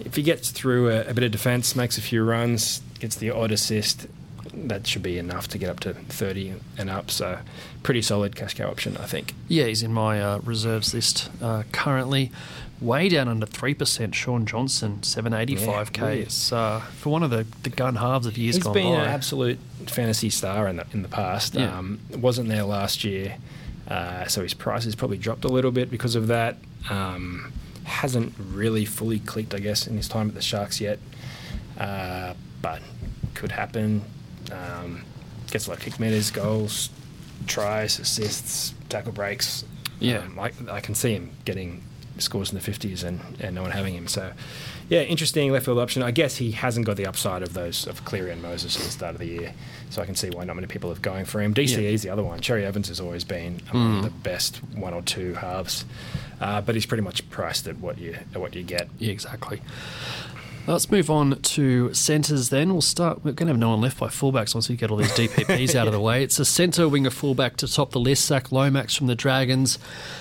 [0.00, 3.30] if he gets through a, a bit of defence, makes a few runs, gets the
[3.30, 4.06] odd assist,
[4.52, 7.10] that should be enough to get up to 30 and up.
[7.10, 7.38] So,
[7.82, 9.34] pretty solid cash cow option, I think.
[9.48, 12.32] Yeah, he's in my uh, reserves list uh, currently.
[12.80, 16.50] Way down under 3%, Shaun Johnson, 785k.
[16.50, 19.06] Yeah, uh, for one of the, the gun halves of years he's gone been an
[19.06, 21.54] absolute fantasy star in the, in the past.
[21.54, 21.76] Yeah.
[21.76, 23.36] Um, wasn't there last year.
[23.90, 26.56] Uh, so his price has probably dropped a little bit because of that.
[26.88, 27.52] Um,
[27.84, 31.00] hasn't really fully clicked, I guess, in his time at the Sharks yet,
[31.76, 32.80] uh, but
[33.34, 34.02] could happen.
[34.52, 35.02] Um,
[35.50, 36.90] gets a lot of kick meters, goals,
[37.46, 39.64] tries, assists, tackle breaks.
[39.98, 41.82] Yeah, um, I, I, can see him getting
[42.18, 44.06] scores in the 50s and, and no one having him.
[44.06, 44.32] So,
[44.90, 46.02] yeah, interesting left field option.
[46.02, 48.90] I guess he hasn't got the upside of those of Cleary and Moses at the
[48.90, 49.54] start of the year.
[49.88, 51.54] So I can see why not many people are going for him.
[51.54, 51.88] DCE yeah.
[51.90, 52.40] is the other one.
[52.40, 54.02] Cherry Evans has always been among mm.
[54.02, 55.84] the best one or two halves,
[56.40, 58.88] uh, but he's pretty much priced at what you at what you get.
[58.98, 59.60] Yeah, exactly.
[60.66, 62.70] Let's move on to centres then.
[62.72, 63.24] We'll start.
[63.24, 65.74] We're going to have no one left by fullbacks once we get all these DPPs
[65.74, 66.22] out of the way.
[66.22, 68.26] It's a centre winger fullback to top the list.
[68.26, 69.78] Zac Lomax from the Dragons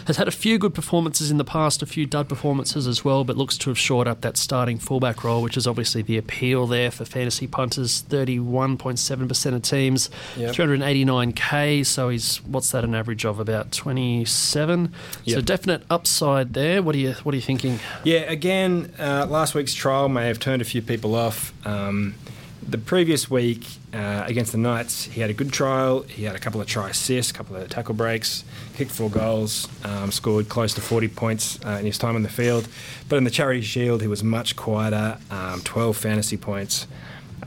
[0.08, 3.23] has had a few good performances in the past, a few dud performances as well,
[3.23, 6.65] but looks to have shored up that starting fullback role, which is obviously the appeal
[6.65, 8.04] there for fantasy punters.
[8.10, 10.56] 31.7% of teams, yep.
[10.56, 11.86] 389k.
[11.86, 14.93] So he's, what's that, an average of about 27?
[15.25, 15.36] Yep.
[15.36, 16.82] So definite upside there.
[16.82, 17.80] What are you, what are you thinking?
[18.04, 21.54] Yeah, again, uh, last week's trial may have turned a few people off.
[21.68, 22.15] Um,
[22.62, 26.04] the previous week uh, against the Knights, he had a good trial.
[26.04, 28.44] He had a couple of try assists, a couple of tackle breaks,
[28.76, 32.30] kicked four goals, um, scored close to 40 points uh, in his time in the
[32.30, 32.68] field.
[33.08, 36.86] But in the Charity Shield, he was much quieter, um, 12 fantasy points,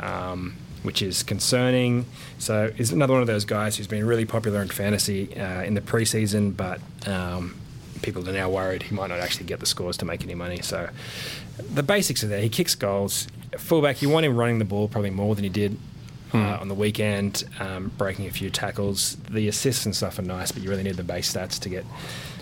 [0.00, 2.06] um, which is concerning.
[2.38, 5.74] So he's another one of those guys who's been really popular in fantasy uh, in
[5.74, 7.54] the preseason, but um,
[8.02, 10.60] people are now worried he might not actually get the scores to make any money.
[10.60, 10.88] So
[11.74, 12.40] the basics are there.
[12.40, 15.78] He kicks goals, fullback, you want him running the ball probably more than he did
[16.34, 19.16] uh, on the weekend, um, breaking a few tackles.
[19.28, 21.84] The assists and stuff are nice, but you really need the base stats to get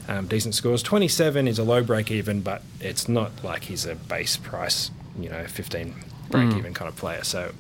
[0.09, 0.83] um, decent scores.
[0.83, 5.29] 27 is a low break even, but it's not like he's a base price, you
[5.29, 5.95] know, 15
[6.31, 7.25] break even kind of player.
[7.25, 7.53] So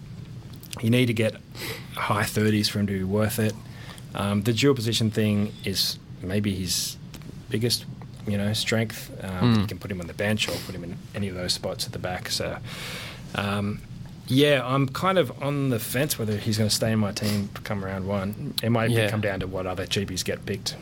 [0.80, 1.34] you need to get
[1.96, 3.54] high 30s for him to be worth it.
[4.14, 6.96] Um, the dual position thing is maybe his
[7.48, 7.84] biggest,
[8.26, 9.10] you know, strength.
[9.22, 11.52] Um, You can put him on the bench or put him in any of those
[11.52, 12.30] spots at the back.
[12.30, 12.58] So,
[13.34, 13.80] um,
[14.26, 17.48] yeah, I'm kind of on the fence whether he's going to stay in my team
[17.64, 18.54] come round one.
[18.62, 19.10] It might Yeah.
[19.10, 20.76] come down to what other cheapies get picked.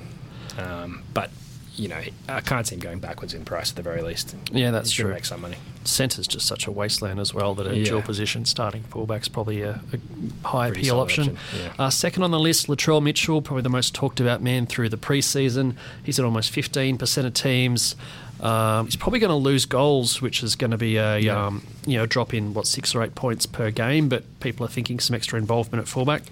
[0.58, 1.30] Um, but
[1.78, 4.34] you know, I can't see him going backwards in price at the very least.
[4.52, 5.12] Yeah, that's true.
[5.12, 5.56] Make some money.
[5.84, 7.84] Centre's just such a wasteland as well that a Yeah.
[7.84, 11.36] dual position starting fullback's probably a, a high Pretty appeal option.
[11.36, 11.72] option, yeah.
[11.86, 14.98] Uh, second on the list, Latrell Mitchell, probably the most talked about man through the
[14.98, 15.76] preseason.
[16.02, 17.94] He's at almost 15% of teams.
[18.40, 21.46] Um, he's probably going to lose goals, which is going to be a Yeah.
[21.46, 24.08] um, you know drop in what six or eight points per game.
[24.08, 26.22] But people are thinking some extra involvement at fullback.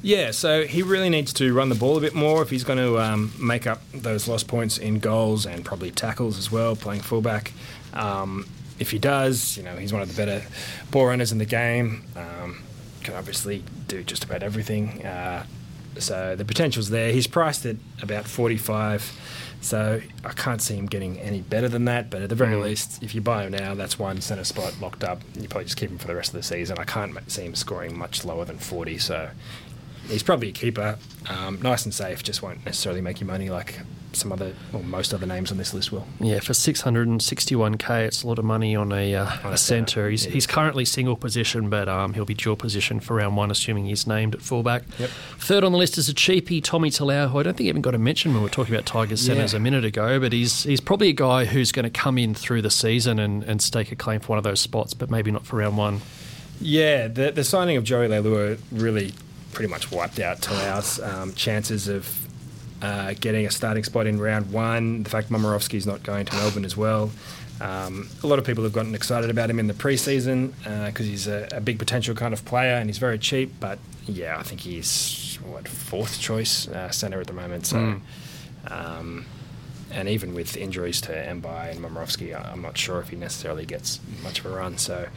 [0.00, 2.78] Yeah, so he really needs to run the ball a bit more if he's going
[2.78, 7.00] to um, make up those lost points in goals and probably tackles as well, playing
[7.02, 7.52] fullback.
[7.94, 8.46] Um,
[8.78, 10.44] if he does, you know, he's one of the better
[10.92, 12.04] ball runners in the game.
[12.14, 12.62] Um,
[13.02, 15.04] can obviously do just about everything.
[15.04, 15.44] Uh,
[15.98, 17.10] so the potential's there.
[17.10, 19.18] He's priced at about 45.
[19.60, 22.08] So I can't see him getting any better than that.
[22.10, 22.62] But at the very Mm.
[22.62, 25.20] least, if you buy him now, that's one centre spot locked up.
[25.34, 26.78] You probably just keep him for the rest of the season.
[26.78, 28.98] I can't see him scoring much lower than 40.
[28.98, 29.30] So
[30.08, 30.98] he's probably a keeper.
[31.28, 33.78] Um, nice and safe, just won't necessarily make you money like
[34.12, 36.06] some other, or most other names on this list will.
[36.18, 39.58] Yeah, for 661k, it's a lot of money on a, uh, On a a centre.
[39.58, 40.32] centre, He's, yeah.
[40.32, 44.06] he's currently single position, but um, he'll be dual position for round one, assuming he's
[44.06, 44.84] named at fullback.
[44.98, 45.10] Yep.
[45.38, 47.94] Third on the list is a cheapie, Tommy Talau, who I don't think even got
[47.94, 49.58] a mention when we were talking about Tigers centres Yeah.
[49.58, 52.62] a minute ago, but he's he's probably a guy who's going to come in through
[52.62, 55.46] the season and, and stake a claim for one of those spots, but maybe not
[55.46, 56.00] for round one.
[56.60, 59.12] Yeah, the, the signing of Joey Leilua really
[59.58, 62.28] pretty much wiped out Talau's um, chances of
[62.80, 65.02] uh, getting a starting spot in round one.
[65.02, 67.10] The fact Momirovski's not going to Melbourne as well.
[67.60, 70.52] Um, a lot of people have gotten excited about him in the preseason
[70.86, 73.52] because he's a, a big potential kind of player and he's very cheap.
[73.58, 77.66] But yeah, I think he's what fourth choice uh, centre at the moment.
[77.66, 77.78] So.
[77.78, 78.00] Mm.
[78.68, 79.26] Um,
[79.90, 83.98] and even with injuries to Mbye and Momirovski, I'm not sure if he necessarily gets
[84.22, 84.76] much of a run.
[84.76, 85.08] So,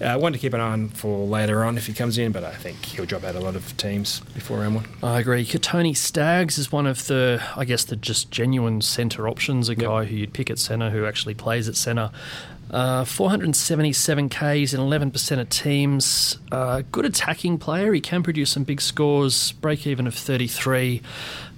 [0.00, 2.44] uh, one to keep an eye on for later on if he comes in, but
[2.44, 4.86] I think he'll drop out a lot of teams before round one.
[5.02, 5.44] I agree.
[5.44, 9.68] Kotoni Staggs is one of the, I guess, the just genuine centre options.
[9.68, 9.80] A Yep.
[9.80, 12.10] guy who you'd pick at centre who actually plays at centre.
[12.68, 16.38] Uh, 477 Ks in 11% of teams.
[16.50, 17.92] Uh, good attacking player.
[17.94, 19.52] He can produce some big scores.
[19.52, 21.00] Break even of 33.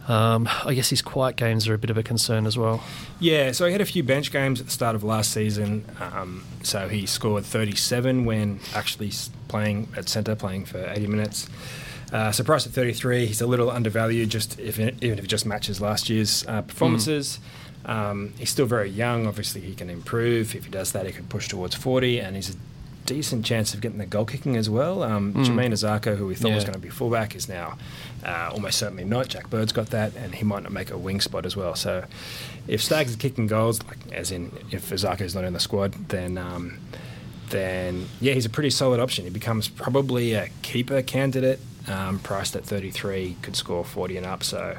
[0.08, 2.82] Um, I guess his quiet games are a bit of a concern as well.
[3.20, 5.84] Yeah, so he had a few bench games at the start of last season.
[6.00, 9.12] Um, so he scored 37 when actually
[9.48, 11.48] playing at centre, playing for 80 minutes.
[12.10, 15.28] Uh, so priced at 33, he's a little undervalued, just if it, even if it
[15.28, 17.38] just matches last year's uh, performances.
[17.84, 19.26] Um, he's still very young.
[19.26, 20.54] Obviously, he can improve.
[20.54, 22.58] If he does that, he could push towards 40, and he's a
[23.14, 25.02] decent chance of getting the goal kicking as well.
[25.02, 25.44] Um, Mm.
[25.46, 27.78] Jamayne Isaako, who we thought was going to be fullback, is now
[28.24, 29.28] uh, almost certainly not.
[29.28, 31.74] Jack Bird's got that, and he might not make a wing spot as well.
[31.74, 32.04] So
[32.66, 36.36] if Staggs is kicking goals, like as in if Isaako's not in the squad, then
[36.38, 36.78] um,
[37.50, 39.24] then yeah, he's a pretty solid option.
[39.24, 44.42] He becomes probably a keeper candidate, um, priced at 33, could score 40 and up.
[44.44, 44.76] So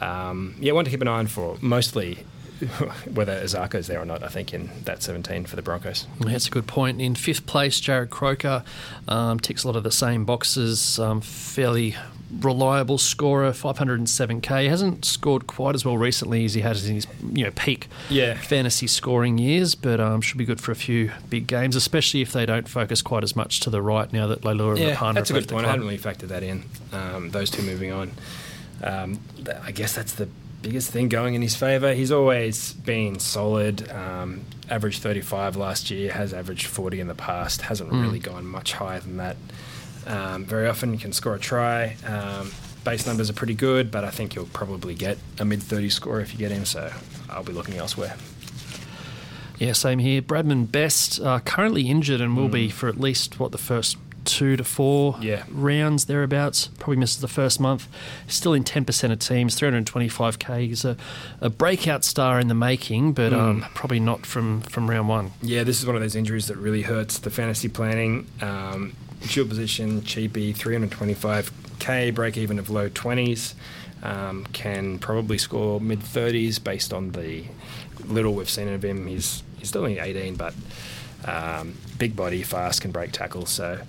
[0.00, 2.18] um, yeah, one to keep an eye on for mostly.
[3.14, 6.06] Whether Isaako's there or not, I think in that 17 for the Broncos.
[6.20, 7.00] That's a good point.
[7.00, 8.62] In fifth place, Jarrod Croker
[9.08, 10.98] um, ticks a lot of the same boxes.
[10.98, 11.96] Um, fairly
[12.40, 14.68] reliable scorer, 507k.
[14.68, 18.34] Hasn't scored quite as well recently as he has in his you know peak Yeah.
[18.34, 22.32] fantasy scoring years, but um, should be good for a few big games, especially if
[22.32, 25.30] they don't focus quite as much to the right now that Leilua and Yeah, that's
[25.30, 25.66] a good point.
[25.66, 26.64] I hadn't really factored that in.
[26.92, 28.12] Um, those two moving on.
[28.82, 29.20] Um,
[29.62, 30.28] I guess that's the
[30.62, 31.92] biggest thing going in his favour.
[31.94, 33.90] He's always been solid.
[33.90, 38.02] Um, averaged 35 last year, has averaged 40 in the past, hasn't Mm.
[38.02, 39.36] really gone much higher than that.
[40.06, 41.96] Um, very often can score a try.
[42.06, 42.52] Um,
[42.84, 46.20] base numbers are pretty good, but I think you'll probably get a mid 30 score
[46.20, 46.90] if you get him, so
[47.28, 48.16] I'll be looking elsewhere.
[49.58, 50.22] Yeah, same here.
[50.22, 54.56] Bradman Best uh, currently injured and will be for at least what the first two
[54.56, 55.16] to four.
[55.20, 55.44] Yeah.
[55.50, 56.68] rounds thereabouts.
[56.78, 57.88] Probably misses the first month.
[58.26, 59.54] Still in ten percent of teams.
[59.54, 60.66] Three hundred twenty-five k.
[60.68, 60.96] He's a,
[61.40, 63.74] a breakout star in the making, but um, Mm.
[63.74, 65.30] probably not from from round one.
[65.42, 68.26] Yeah, this is one of those injuries that really hurts the fantasy planning.
[68.40, 68.94] Um,
[69.28, 73.54] dual position, cheapy, 325k, break even of low 20s.
[74.02, 77.44] Um, can probably score mid 30s based on the
[78.04, 79.06] little we've seen of him.
[79.06, 80.54] He's he's still only 18, but
[81.24, 83.50] Um, big body, fast, can break tackles.
[83.50, 83.80] So,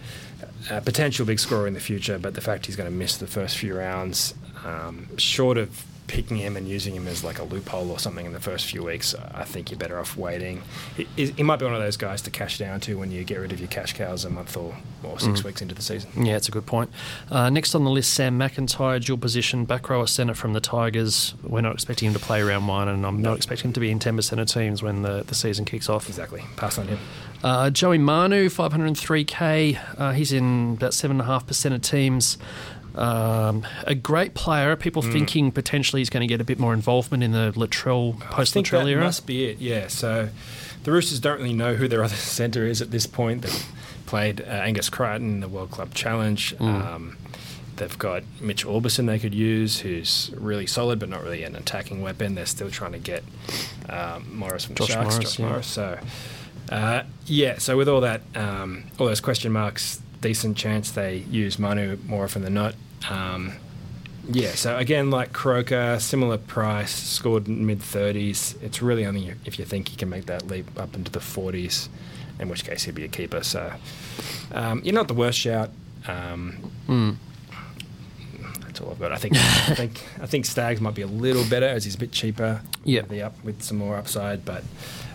[0.69, 3.27] a potential big scorer in the future, but the fact he's going to miss the
[3.27, 4.33] first few rounds,
[4.65, 8.33] um, short of picking him and using him as like a loophole or something in
[8.33, 10.61] the first few weeks, I think you're better off waiting.
[10.95, 13.39] He, he might be one of those guys to cash down to when you get
[13.39, 15.45] rid of your cash cows a month or, or six mm.
[15.45, 16.25] weeks into the season.
[16.25, 16.89] Yeah, it's a good point.
[17.31, 21.33] Uh, next on the list, Sam McIntyre, dual position, back row centre from the Tigers.
[21.43, 23.29] We're not expecting him to play round one, and I'm no.
[23.29, 26.07] not expecting him to be in 10% of teams when the, the season kicks off.
[26.09, 26.43] Exactly.
[26.55, 26.99] Pass on him.
[27.43, 29.99] Uh, Joey Manu, 503k.
[29.99, 32.37] Uh, he's in about 7.5% of teams.
[32.95, 34.75] Um, a great player.
[34.75, 35.12] People mm.
[35.12, 38.88] thinking potentially he's going to get a bit more involvement in the Latrell post Latrell
[38.89, 39.03] era.
[39.03, 39.60] Must be it.
[39.60, 39.88] Yeah.
[39.88, 40.29] So
[40.84, 43.43] the Roosters don't really know who their other centre is at this point.
[43.43, 43.65] They've
[44.06, 46.56] played uh, Angus Crichton in the World Club Challenge.
[46.58, 46.86] Mm.
[46.86, 47.17] Um,
[47.77, 52.01] they've got Mitch Aubusson they could use, who's really solid but not really an attacking
[52.01, 52.36] weapon.
[52.36, 53.23] They're still trying to get
[53.89, 55.45] um, Morris from Josh Sharks, Morris, Josh yeah.
[55.47, 55.67] Morris.
[55.67, 55.99] So
[56.69, 57.58] uh, yeah.
[57.58, 62.23] So with all that, um, all those question marks decent chance they use Manu more
[62.23, 62.73] often than not.
[63.09, 63.53] Um,
[64.29, 68.61] yeah, so again, like Croker, similar price, scored mid 30s.
[68.63, 71.89] It's really only if you think he can make that leap up into the 40s,
[72.39, 73.43] in which case he'd be a keeper.
[73.43, 73.73] So
[74.53, 75.71] um, you're not the worst shout.
[76.07, 77.15] Um, mm.
[78.61, 79.11] That's all I've got.
[79.11, 79.39] I think I
[79.75, 82.61] think I think Staggs might be a little better as he's a bit cheaper.
[82.85, 84.63] Yeah, the up with some more upside, but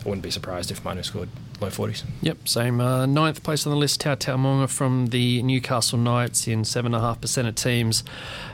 [0.08, 1.28] I wouldn't be surprised if Manu scored
[1.60, 2.02] low 40s.
[2.22, 2.80] Yep, same.
[2.80, 7.54] Uh, ninth place on the list, Tautau Moga from the Newcastle Knights in 7.5% of
[7.54, 8.04] teams.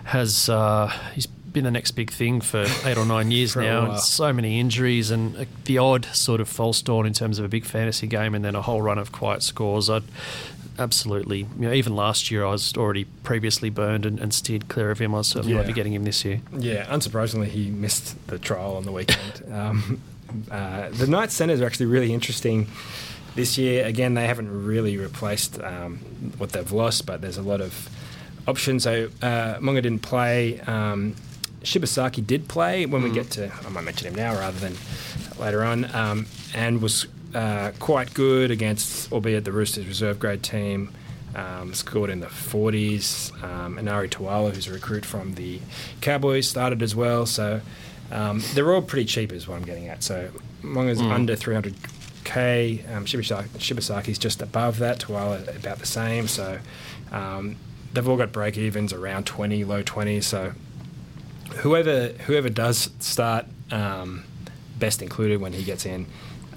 [0.07, 3.95] Has uh, He's been the next big thing for eight or nine years now.
[3.99, 7.49] So many injuries and uh, the odd sort of false dawn in terms of a
[7.49, 9.89] big fantasy game and then a whole run of quiet scores.
[9.89, 10.03] I'd
[10.77, 14.91] absolutely, you know, even last year I was already previously burned and, and steered clear
[14.91, 15.15] of him.
[15.15, 15.59] I certainly yeah.
[15.59, 16.41] won't be getting him this year.
[16.53, 19.45] Yeah, unsurprisingly, he missed the trial on the weekend.
[19.53, 20.03] um,
[20.51, 22.67] uh, the Knights centres are actually really interesting
[23.35, 23.85] this year.
[23.87, 25.99] Again, they haven't really replaced um,
[26.39, 27.89] what they've lost, but there's a lot of
[28.47, 28.85] options.
[28.85, 30.61] So uh, Moga didn't play.
[30.61, 31.17] Um,
[31.63, 33.05] Shibasaki did play when mm.
[33.05, 34.77] we get to, I might mention him now rather than
[35.39, 40.91] later on, um, and was uh, quite good against, albeit the Roosters reserve grade team.
[41.35, 43.33] Um, scored in the 40s.
[43.43, 45.59] Um, Enari Tuala, who's a recruit from the
[46.01, 47.27] Cowboys, started as well.
[47.27, 47.61] So
[48.15, 50.05] um, they're all pretty cheap, is what I'm getting at.
[50.05, 50.31] So
[50.63, 51.11] Moga's mm.
[51.11, 52.95] under 300k.
[52.95, 55.01] Um, Shibasaki, Shibasaki's just above that.
[55.01, 56.29] Tuala about the same.
[56.29, 56.59] So
[57.11, 57.57] um,
[57.93, 60.23] they've all got break evens around 20, low 20s.
[60.23, 60.53] So
[61.57, 64.25] whoever whoever does start, um,
[64.79, 66.07] best included when he gets in.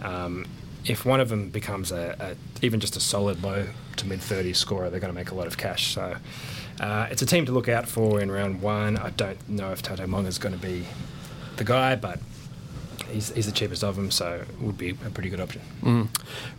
[0.03, 0.45] Um,
[0.85, 4.57] if one of them becomes a, a, even just a solid low to mid 30s
[4.57, 5.95] scorer, they're going to make a lot of cash.
[5.95, 6.17] So
[6.79, 8.95] uh, it's a team to look out for in round one.
[8.95, 10.85] I don't know if Tautau Moga is going to be
[11.57, 12.19] the guy, but
[13.11, 15.61] he's, he's the cheapest of them, so it would be a pretty good option.
[15.81, 16.07] Mm.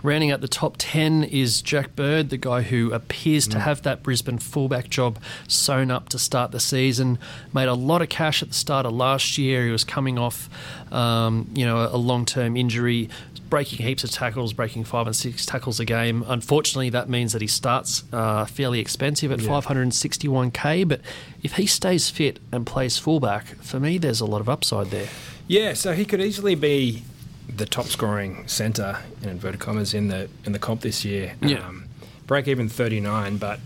[0.03, 3.53] Rounding out the top 10 is Jack Bird, the guy who appears mm.
[3.53, 7.19] to have that Brisbane fullback job sewn up to start the season.
[7.53, 9.65] Made a lot of cash at the start of last year.
[9.65, 10.49] He was coming off,
[10.93, 13.09] um, you know, a long term injury,
[13.49, 16.25] breaking heaps of tackles, breaking five and six tackles a game.
[16.27, 19.49] Unfortunately, that means that he starts uh, fairly expensive at yeah.
[19.49, 20.89] 561k.
[20.89, 21.01] But
[21.43, 25.09] if he stays fit and plays fullback, for me, there's a lot of upside there.
[25.47, 27.03] Yeah, so he could easily be
[27.49, 31.35] the top scoring centre in inverted commas in the in the comp this year.
[31.41, 31.67] Yeah.
[31.67, 31.85] Um,
[32.27, 33.59] break even 39, but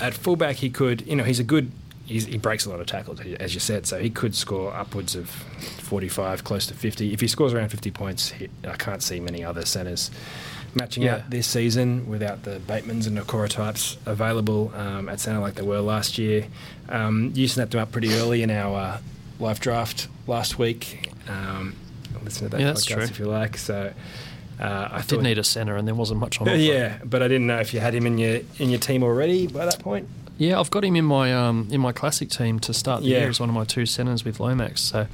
[0.00, 1.72] at fullback he could, you know, he's a good
[2.18, 5.28] he breaks a lot of tackles, as you said, so he could score upwards of
[5.30, 7.12] 45, close to 50.
[7.12, 10.10] If he scores around 50 points, he, I can't see many other centres
[10.74, 11.16] matching yeah.
[11.16, 15.62] out this season without the Batemans and Nakora types available um, at centre like they
[15.62, 16.46] were last year.
[16.88, 18.98] Um, you snapped them up pretty early in our uh,
[19.38, 21.10] live draft last week.
[21.28, 21.76] Um,
[22.22, 23.56] listen to that yeah, podcast if you like.
[23.56, 23.92] So.
[24.58, 26.46] Uh, I, I did need a centre, and there wasn't much on.
[26.50, 29.02] Uh, yeah, but I didn't know if you had him in your in your team
[29.02, 30.06] already by that point.
[30.40, 33.18] Yeah, I've got him in my um, in my classic team to start the yeah.
[33.18, 34.80] year as one of my two centres with Lomax.
[34.80, 35.06] So,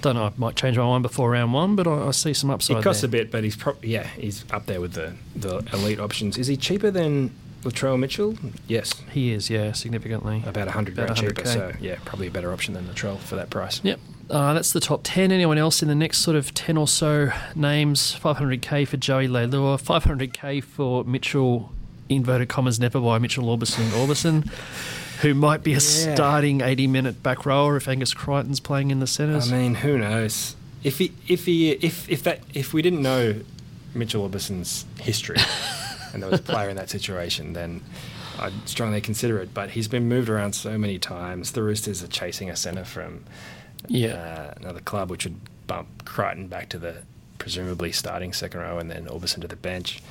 [0.00, 0.24] don't know.
[0.24, 2.78] I might change my mind before round one, but I, I see some upside.
[2.78, 3.08] It costs there.
[3.08, 6.36] a bit, but he's pro- yeah, he's up there with the the elite options.
[6.36, 7.30] Is he cheaper than
[7.62, 8.36] Latrell Mitchell?
[8.66, 9.48] Yes, he is.
[9.48, 10.42] Yeah, significantly.
[10.44, 11.46] About hundred grand cheaper.
[11.46, 13.80] So yeah, probably a better option than Latrell for that price.
[13.84, 14.00] Yep.
[14.28, 15.30] Uh, that's the top 10.
[15.30, 18.18] Anyone else in the next sort of 10 or so names?
[18.18, 21.70] 500k for Joey Leilua, 500k for Mitchell,
[22.08, 24.50] inverted commas, never by Mitchell Aubusson Aubusson
[25.22, 26.14] who might be a yeah.
[26.14, 29.52] starting 80 minute back rower if Angus Crichton's playing in the centres.
[29.52, 30.56] I mean, who knows?
[30.82, 33.40] If he, if he, if if that, if we didn't know
[33.94, 35.36] Mitchell Aubusson's history
[36.12, 37.82] and there was a player in that situation, then
[38.40, 39.54] I'd strongly consider it.
[39.54, 41.52] But he's been moved around so many times.
[41.52, 43.24] The Roosters are chasing a centre from
[43.86, 44.14] yeah.
[44.14, 45.38] Uh, another club, which would
[45.68, 46.96] bump Crichton back to the
[47.38, 50.02] presumably starting second row and then Aubusson to the bench.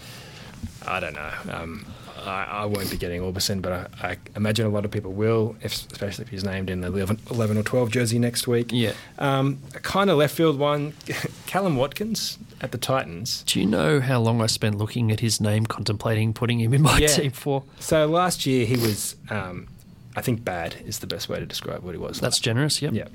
[0.87, 1.31] I don't know.
[1.51, 1.85] Um,
[2.23, 5.55] I, I won't be getting Aubusson, but I, I imagine a lot of people will,
[5.63, 8.69] if, especially if he's named in the 11, 11 or 12 jersey next week.
[8.71, 8.93] Yeah.
[9.17, 10.91] Um, a kind of left field one,
[11.47, 13.41] Kallum Watkins at the Titans.
[13.47, 16.83] Do you know how long I spent looking at his name, contemplating putting him in
[16.83, 17.07] my Yeah.
[17.07, 17.63] team for?
[17.79, 19.67] So last year he was, um,
[20.15, 22.19] I think, bad is the best way to describe what he was.
[22.19, 22.93] That's generous, yep.
[22.93, 23.07] Yeah.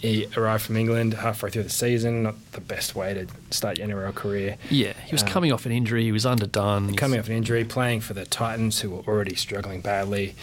[0.00, 2.22] He arrived from England halfway through the season.
[2.22, 4.56] Not the best way to start your NRL career.
[4.70, 6.04] Yeah, he was Um, coming off an injury.
[6.04, 6.94] He was underdone.
[6.94, 10.34] Coming off an injury, playing for the Titans, who were already struggling badly.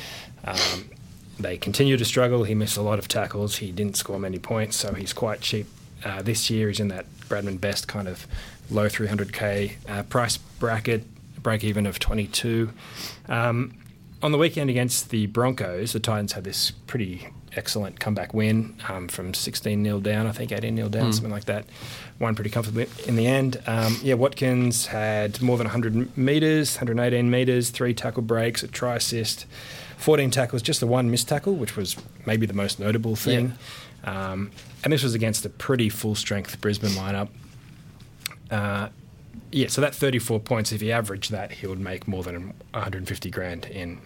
[0.44, 0.90] Um,
[1.40, 2.44] they continue to struggle.
[2.44, 3.58] He missed a lot of tackles.
[3.58, 5.68] He didn't score many points, so he's quite cheap.
[6.04, 8.28] Uh, this year, he's in that Bradman Best kind of
[8.70, 11.04] low 300k uh, price bracket,
[11.42, 12.72] break even of 22.
[13.30, 13.74] Um,
[14.26, 19.08] on the weekend against the Broncos, the Titans had this pretty excellent comeback win um,
[19.08, 21.66] from 16 0 down, I think 18 0 down, something like that.
[22.18, 23.62] Won pretty comfortably in the end.
[23.68, 28.96] Um, yeah, Watkins had more than 100 metres, 118 metres, three tackle breaks, a try
[28.96, 29.46] assist,
[29.98, 33.54] 14 tackles, just the one missed tackle, which was maybe the most notable thing.
[34.06, 34.50] Um,
[34.84, 37.30] and this was against a pretty full strength Brisbane lineup.
[38.50, 38.90] Uh,
[39.52, 43.30] yeah, so that 34 points, if he averaged that, he would make more than 150
[43.32, 44.00] grand in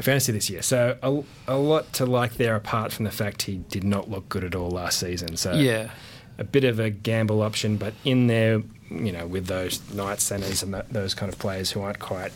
[0.00, 0.62] fantasy this year.
[0.62, 4.28] So a, a lot to like there, apart from the fact he did not look
[4.28, 5.36] good at all last season.
[5.36, 5.90] So Yeah.
[6.38, 10.62] a bit of a gamble option, but in there, you know, with those night centers
[10.62, 12.32] and that, those kind of players who aren't quite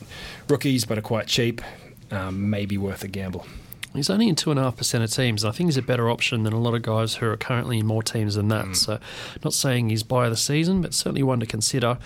[0.49, 1.61] rookies but are quite cheap,
[2.11, 3.47] um, maybe worth a gamble.
[3.95, 5.45] He's only in two and a half percent of teams.
[5.45, 7.87] I think he's a better option than a lot of guys who are currently in
[7.87, 8.75] more teams than that.
[8.77, 8.99] So,
[9.45, 11.99] not saying he's buy of the season, but certainly one to consider.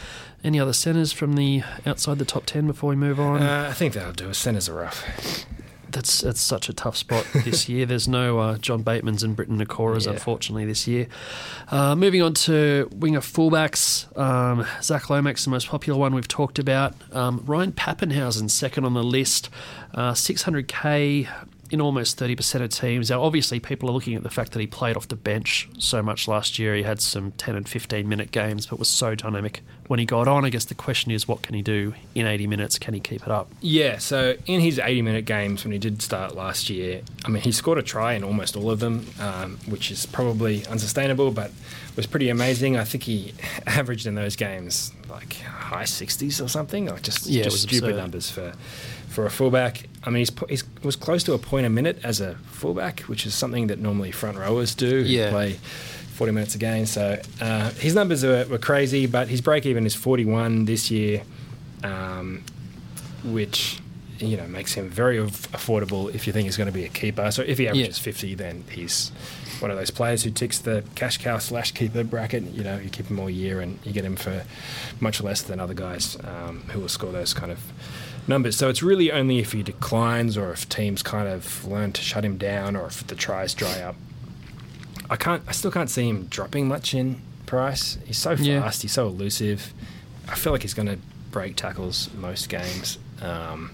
[0.44, 3.42] Any other centres from the outside the top ten before we move on?
[3.42, 4.32] Uh, I think that'll do.
[4.34, 5.02] Centers are rough.
[5.90, 7.86] that's that's such a tough spot this year.
[7.86, 10.12] There's no uh, John Bateman's and Briton Nikoras, Yeah.
[10.12, 11.06] unfortunately, this year.
[11.70, 16.58] Uh, moving on to winger fullbacks, um, Zach Lomax, the most popular one we've talked
[16.58, 16.94] about.
[17.12, 19.48] Um, Ryan Papenhuyzen, second on the list,
[19.94, 21.26] uh, 600k
[21.70, 23.10] in almost 30% of teams.
[23.10, 26.02] Now, obviously, people are looking at the fact that he played off the bench so
[26.02, 26.74] much last year.
[26.74, 30.28] He had some 10 and 15 minute games, but was so dynamic when he got
[30.28, 30.44] on.
[30.44, 32.78] I guess the question is, what can he do in 80 minutes?
[32.78, 33.50] Can he keep it up?
[33.60, 37.42] Yeah, so in his 80 minute games when he did start last year, I mean,
[37.42, 41.50] he scored a try in almost all of them, um, which is probably unsustainable, but
[41.98, 42.76] was pretty amazing.
[42.78, 43.34] I think he
[43.66, 47.96] averaged in those games like high 60s or something, like just, Yeah, just stupid absurd.
[47.96, 48.52] numbers for,
[49.08, 49.84] for a fullback.
[50.04, 53.26] I mean, he's, he's was close to a point a minute as a fullback, which
[53.26, 54.98] is something that normally front rowers do.
[55.00, 55.30] Yeah.
[55.30, 55.52] Play
[56.14, 56.86] 40 minutes a game.
[56.86, 61.22] So uh, his numbers were, were crazy, but his break even is 41 this year.
[61.84, 62.42] Um,
[63.24, 63.80] which
[64.20, 67.30] you know makes him very affordable if you think he's going to be a keeper.
[67.30, 68.02] So if he averages Yeah.
[68.04, 69.12] 50, then he's
[69.60, 72.44] one of those players who ticks the cash cow slash keeper bracket.
[72.44, 74.44] You know, you keep him all year and you get him for
[75.00, 77.60] much less than other guys um, who will score those kind of
[78.26, 78.56] numbers.
[78.56, 82.24] So it's really only if he declines or if teams kind of learn to shut
[82.24, 83.96] him down or if the tries dry up.
[85.10, 85.42] I can't.
[85.48, 87.98] I still can't see him dropping much in price.
[88.04, 88.42] He's so fast.
[88.46, 88.70] Yeah.
[88.70, 89.72] He's so elusive.
[90.28, 90.98] I feel like he's going to
[91.30, 92.98] break tackles most games.
[93.22, 93.70] Um,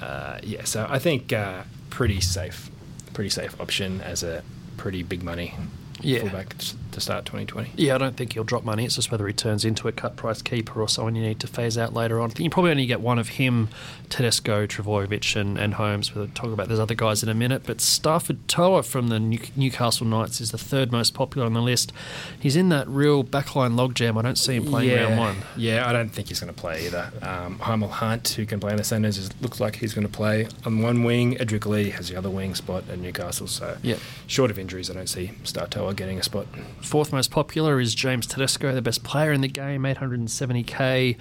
[0.00, 2.70] uh, yeah, so I think uh, pretty safe,
[3.14, 4.42] pretty safe option as a
[4.78, 5.52] pretty big money
[6.00, 6.20] Yeah.
[6.20, 7.72] fullback t- to start 2020.
[7.76, 8.84] Yeah, I don't think he'll drop money.
[8.84, 11.46] It's just whether he turns into a cut price keeper or someone you need to
[11.46, 12.30] phase out later on.
[12.30, 13.68] I think you probably only get one of him,
[14.08, 16.14] Tedesco, Trbojevic, and, and Holmes.
[16.14, 17.62] We'll talk about those other guys in a minute.
[17.66, 21.62] But Starford To'a from the New- Newcastle Knights is the third most popular on the
[21.62, 21.92] list.
[22.38, 24.18] He's in that real backline logjam.
[24.18, 25.36] I don't see him playing yeah, round one.
[25.56, 27.12] Yeah, I don't think he's going to play either.
[27.22, 30.12] Um, Hymel Hunt, who can play in the centres, is, looks like he's going to
[30.12, 31.36] play on one wing.
[31.36, 33.46] Edrick Lee has the other wing spot at Newcastle.
[33.46, 33.96] So, Yeah.
[34.26, 36.46] short of injuries, I don't see Startoa getting a spot.
[36.88, 41.18] Fourth most popular is James Tedesco, the best player in the game, 870k.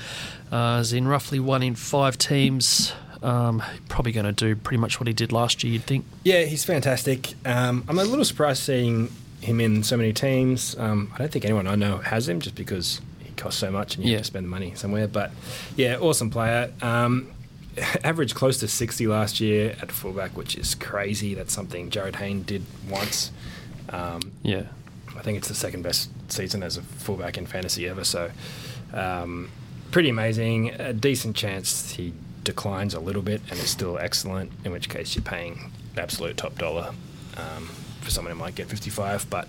[0.49, 2.93] Uh, is in roughly one in five teams.
[3.21, 6.05] Um, probably going to do pretty much what he did last year, you'd think.
[6.23, 7.33] Yeah, he's fantastic.
[7.45, 10.73] Um, I'm a little surprised seeing him in so many teams.
[10.77, 13.95] Um, I don't think anyone I know has him just because he costs so much
[13.97, 14.17] and you Yeah.
[14.19, 15.09] have to spend the money somewhere.
[15.09, 15.31] But
[15.75, 16.71] yeah, awesome player.
[16.81, 17.27] Um,
[18.05, 21.33] averaged close to 60 last year at fullback, which is crazy.
[21.33, 23.31] That's something Jarryd Hayne did once.
[23.89, 24.63] Um, Yeah.
[25.17, 28.03] I think it's the second best season as a fullback in fantasy ever.
[28.03, 28.31] So,
[28.93, 29.49] um,
[29.91, 30.71] pretty amazing.
[30.71, 32.13] A decent chance he
[32.43, 34.51] declines a little bit and is still excellent.
[34.63, 36.93] In which case, you're paying absolute top dollar
[37.35, 37.67] um,
[38.01, 39.29] for someone who might get 55.
[39.29, 39.47] But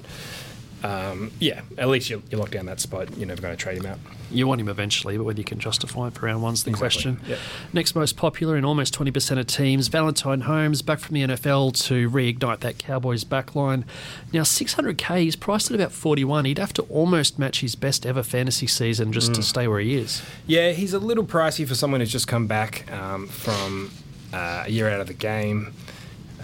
[0.85, 3.17] um, yeah, at least you, you lock down that spot.
[3.17, 3.99] You're never going to trade him out.
[4.31, 7.15] You want him eventually, but whether you can justify it for round one's the Exactly.
[7.15, 7.21] question.
[7.27, 7.39] Yep.
[7.73, 12.11] Next most popular in almost 20% of teams, Valentine Holmes back from the NFL to
[12.11, 13.85] reignite that Cowboys backline.
[14.33, 16.45] Now 600k, he's priced at about 41.
[16.45, 19.35] He'd have to almost match his best ever fantasy season just Mm.
[19.37, 20.23] to stay where he is.
[20.47, 23.91] Yeah, he's a little pricey for someone who's just come back um, from
[24.33, 25.73] uh, a year out of the game.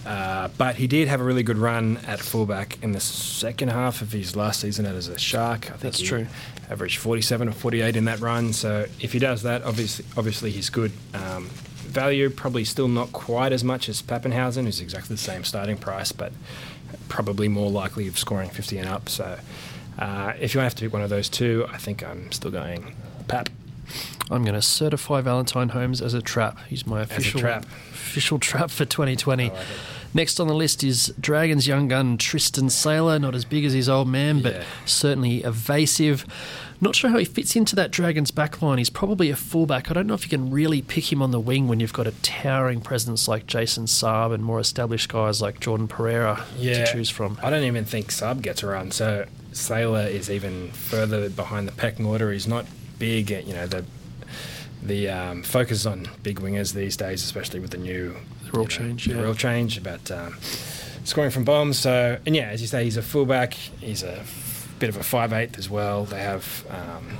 [0.06, 4.02] Uh, but he did have a really good run at fullback in the second half
[4.02, 5.66] of his last season as a Shark.
[5.66, 6.26] I think That's true.
[6.70, 8.52] Averaged 47 or 48 in that run.
[8.52, 10.92] So if he does that, obviously, obviously he's good.
[11.14, 15.76] Um, value probably still not quite as much as Papenhuyzen, who's exactly the same starting
[15.76, 16.32] price, but
[17.08, 19.08] probably more likely of scoring 50 and up.
[19.08, 19.38] So
[19.98, 22.94] uh, if you have to pick one of those two, I think I'm still going
[23.28, 23.48] Pap.
[24.30, 26.58] I'm going to certify Valentine Holmes as a trap.
[26.68, 27.64] He's my official trap.
[27.64, 29.50] official trap for 2020.
[29.50, 29.58] Like.
[30.16, 33.18] Next on the list is Dragons young gun Tristan Sailor.
[33.18, 34.62] Not as big as his old man, but Yeah.
[34.86, 36.24] certainly evasive.
[36.80, 38.78] Not sure how he fits into that Dragons backline.
[38.78, 39.90] He's probably a fullback.
[39.90, 42.06] I don't know if you can really pick him on the wing when you've got
[42.06, 47.10] a towering presence like Jason Saab and more established guys like Jordan Pereira to choose
[47.10, 47.36] from.
[47.42, 48.92] I don't even think Saab gets a run.
[48.92, 52.30] So Sailor is even further behind the pecking order.
[52.32, 52.66] He's not
[53.00, 53.30] big.
[53.30, 53.84] You know the
[54.84, 58.14] the um, focus on big wingers these days, especially with the new
[58.44, 59.20] The rule know, change, yeah.
[59.20, 60.36] rule change about um,
[61.04, 61.78] scoring from bombs.
[61.78, 63.54] So and yeah, as you say, he's a fullback.
[63.54, 66.04] He's a f- bit of a five eighth as well.
[66.04, 66.66] They have.
[66.70, 67.18] Um,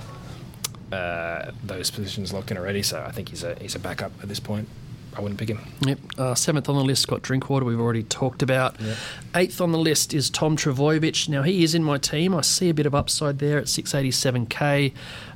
[0.92, 4.28] uh, those positions locked in already, so I think he's a he's a backup at
[4.28, 4.68] this point.
[5.16, 5.60] I wouldn't pick him.
[5.80, 5.98] Yep.
[6.18, 8.80] Uh, seventh on the list, Scott Drinkwater, we've already talked about.
[8.80, 8.96] Yep.
[9.36, 11.28] Eighth on the list is Tom Trbojevic.
[11.28, 12.34] Now, he is in my team.
[12.34, 14.92] I see a bit of upside there at 687k.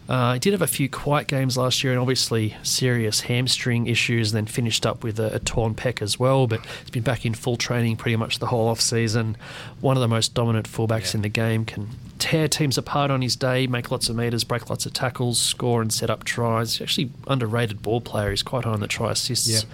[0.09, 4.33] Uh, he did have a few quiet games last year and obviously serious hamstring issues,
[4.33, 6.47] and then finished up with a, a torn pec as well.
[6.47, 9.37] But he's been back in full training pretty much the whole off season.
[9.81, 11.19] One of the most dominant fullbacks Yeah.
[11.19, 11.89] in the game, can
[12.19, 15.83] tear teams apart on his day, make lots of meters, break lots of tackles, score
[15.83, 16.73] and set up tries.
[16.75, 18.31] He's actually underrated ball player.
[18.31, 19.69] He's quite high on the try assists Yeah.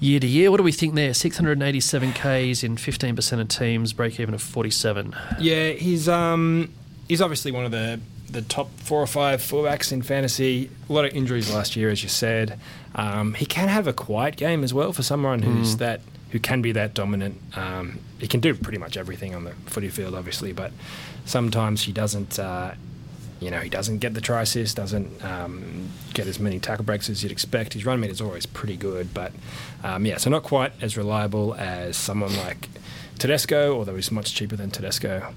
[0.00, 0.50] year to year.
[0.50, 1.14] What do we think there?
[1.14, 5.14] 687 Ks in 15% of teams, break even of 47.
[5.38, 6.68] Yeah, he's um
[7.08, 8.00] he's obviously one of the
[8.32, 10.70] the top four or five fullbacks in fantasy.
[10.88, 12.58] A lot of injuries last year, as you said.
[12.94, 16.62] Um, he can have a quiet game as well for someone who's that who can
[16.62, 17.38] be that dominant.
[17.56, 20.72] Um, he can do pretty much everything on the footy field, obviously, but
[21.24, 22.38] sometimes he doesn't.
[22.38, 22.72] Uh,
[23.38, 27.10] you know, he doesn't get the try assist, doesn't um, get as many tackle breaks
[27.10, 27.72] as you'd expect.
[27.72, 29.32] His run meter is always pretty good, but
[29.82, 32.68] um, yeah, so not quite as reliable as someone like
[33.18, 35.34] Tedesco, although he's much cheaper than Tedesco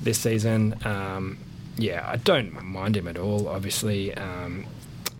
[0.00, 0.76] this season.
[0.84, 1.38] Um,
[1.76, 4.14] yeah, I don't mind him at all, obviously.
[4.14, 4.66] Um,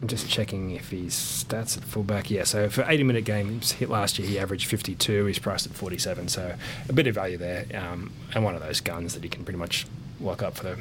[0.00, 2.28] I'm just checking if his stats at fullback.
[2.28, 5.26] Yeah, so for 80 minute games hit last year, he averaged 52.
[5.26, 6.56] He's priced at 47, so
[6.88, 7.66] a bit of value there.
[7.74, 9.86] Um, and one of those guns that he can pretty much
[10.20, 10.78] lock up for the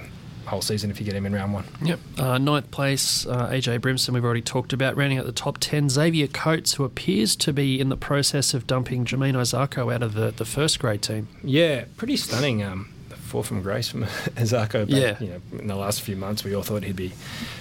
[0.48, 1.66] whole season if you get him in round one.
[1.84, 2.00] Yep.
[2.18, 4.98] Uh, ninth place, uh, AJ Brimson, we've already talked about.
[4.98, 8.66] Rounding out the top 10, Xavier Coates, who appears to be in the process of
[8.66, 11.28] dumping Jamayne Isaako out of the, the first grade team.
[11.44, 12.64] Yeah, pretty stunning.
[12.64, 12.92] Um,
[13.32, 14.04] fall from grace from
[14.44, 14.88] Isaako.
[14.88, 15.18] But, Yeah.
[15.20, 17.14] You know, in the last few months, we all thought he'd be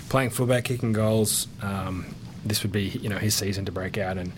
[0.08, 1.46] playing fullback, kicking goals.
[1.62, 2.14] Um,
[2.44, 4.32] this would be, you know, his season to break out, and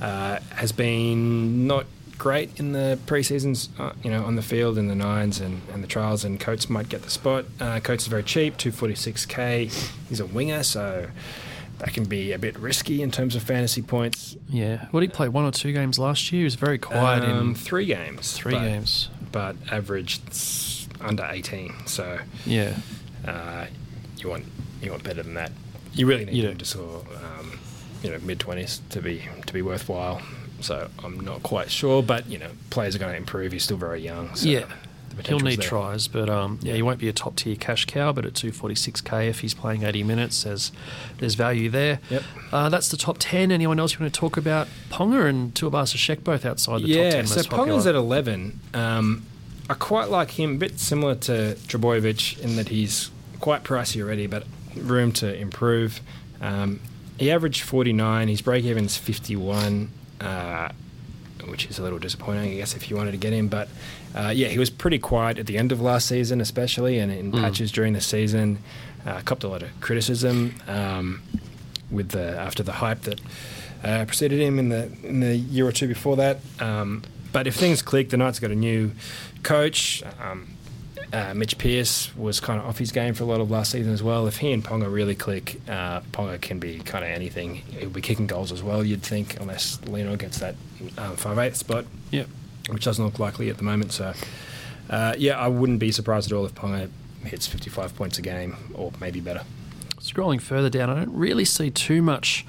[0.00, 4.88] uh, has been not great in the pre-seasons, uh, you know, on the field in
[4.88, 6.24] the nines and, and the trials.
[6.24, 7.44] And Coates might get the spot.
[7.60, 9.70] Uh, Coates is very cheap, two forty six k.
[10.08, 11.08] He's a winger, so.
[11.78, 14.36] That can be a bit risky in terms of fantasy points.
[14.48, 14.86] Yeah.
[14.92, 15.28] What did he play?
[15.28, 16.38] One or two games last year?
[16.38, 18.32] He was very quiet Um, in three games.
[18.32, 19.10] three games.
[19.34, 21.74] But averaged s- under 18.
[21.86, 22.76] So Yeah.
[23.26, 23.66] uh,
[24.18, 24.44] you want
[24.80, 25.50] you want better than that.
[25.92, 27.58] You really need You to score, um,
[28.02, 30.22] you know, mid 20s to be to be worthwhile.
[30.60, 33.50] So I'm not quite sure, but you know, players are going to improve.
[33.52, 34.34] He's still very young.
[34.36, 34.66] So yeah.
[35.16, 35.68] The He'll need there.
[35.68, 38.12] tries, but um, yeah, he won't be a top tier cash cow.
[38.12, 40.72] But at 246k, if he's playing 80 minutes, there's
[41.18, 42.00] there's value there.
[42.10, 42.22] Yep.
[42.52, 43.50] Uh, that's the top 10.
[43.50, 44.68] Anyone else you want to talk about?
[44.90, 48.60] Ponga and Tuivasa-Sheck both outside the yeah, top 10 so Ponga's at 11.
[48.74, 49.26] Um,
[49.68, 53.10] I quite like him, a bit similar to Trbojevic in that he's
[53.40, 54.44] quite pricey already, but
[54.76, 56.00] room to improve.
[56.40, 56.80] Um,
[57.18, 59.90] he averaged 49, his break even's 51,
[60.20, 60.68] uh,
[61.50, 63.48] which is a little disappointing, I guess, if you wanted to get him.
[63.48, 63.68] But
[64.14, 67.32] uh, yeah, he was pretty quiet at the end of last season, especially, and in
[67.32, 67.40] Mm.
[67.40, 68.58] patches during the season.
[69.06, 71.20] Uh, copped a lot of criticism um,
[71.90, 73.20] with the after the hype that
[73.84, 76.38] uh, preceded him in the in the year or two before that.
[76.58, 78.92] Um, but if things click, the Knights got a new
[79.42, 80.02] coach.
[80.22, 80.48] Um,
[81.12, 83.92] uh, Mitch Pearce was kind of off his game for a lot of last season
[83.92, 84.26] as well.
[84.26, 87.56] If he and Ponga really click, uh, Ponga can be kind of anything.
[87.56, 90.54] He'll be kicking goals as well, you'd think, unless Lino gets that
[90.98, 92.28] um, 5'8 spot Yep.
[92.70, 93.92] which doesn't look likely at the moment.
[93.92, 94.12] So,
[94.90, 96.88] uh, yeah, I wouldn't be surprised at all if Ponga
[97.24, 99.42] hits 55 points a game or maybe better.
[100.00, 102.44] Scrolling further down, I don't really see too much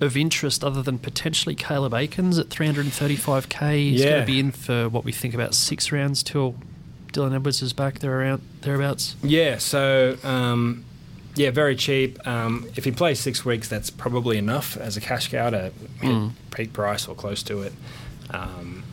[0.00, 3.90] of interest other than potentially Caleb Aikins at 335k.
[3.90, 4.10] He's Yeah.
[4.10, 6.54] going to be in for what we think about six rounds till
[7.12, 9.16] Dylan Edwards is back there around thereabouts.
[9.22, 10.84] Yeah, so um,
[11.34, 12.24] yeah, very cheap.
[12.26, 15.72] Um, if he plays six weeks, that's probably enough as a cash cow to hit
[16.02, 16.32] Mm.
[16.50, 17.72] peak price or close to it.
[18.30, 18.84] Um,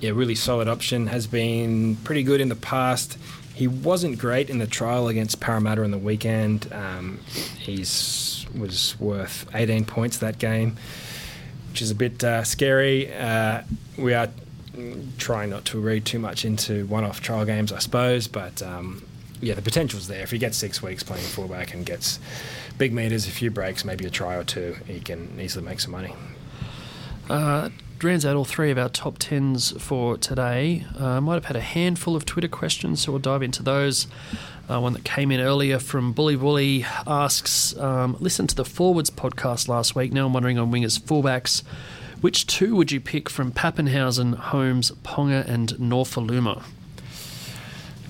[0.00, 1.06] yeah, really solid option.
[1.08, 3.18] Has been pretty good in the past.
[3.54, 6.72] He wasn't great in the trial against Parramatta on the weekend.
[6.72, 7.20] Um,
[7.58, 10.76] he's was worth 18 points that game,
[11.70, 13.12] which is a bit uh, scary.
[13.14, 13.62] Uh,
[13.98, 14.28] we are
[15.18, 19.04] trying not to read too much into one-off trial games, I suppose, but um,
[19.40, 20.22] yeah, the potential's there.
[20.22, 22.18] If he gets six weeks playing fullback and gets
[22.78, 25.92] big meters, a few breaks, maybe a try or two, he can easily make some
[25.92, 26.14] money.
[27.28, 27.70] Uh,
[28.02, 30.84] rounds out all three of our top tens for today.
[30.96, 34.06] Uh, might have had a handful of Twitter questions, so we'll dive into those.
[34.68, 39.10] Uh, one that came in earlier from Bully Bully asks, um, listen to the Forwards
[39.10, 40.12] podcast last week.
[40.12, 41.62] Now I'm wondering on wingers fullbacks,
[42.20, 46.62] which two would you pick from Papenhuyzen, Holmes, Ponga, and Nofoaluma?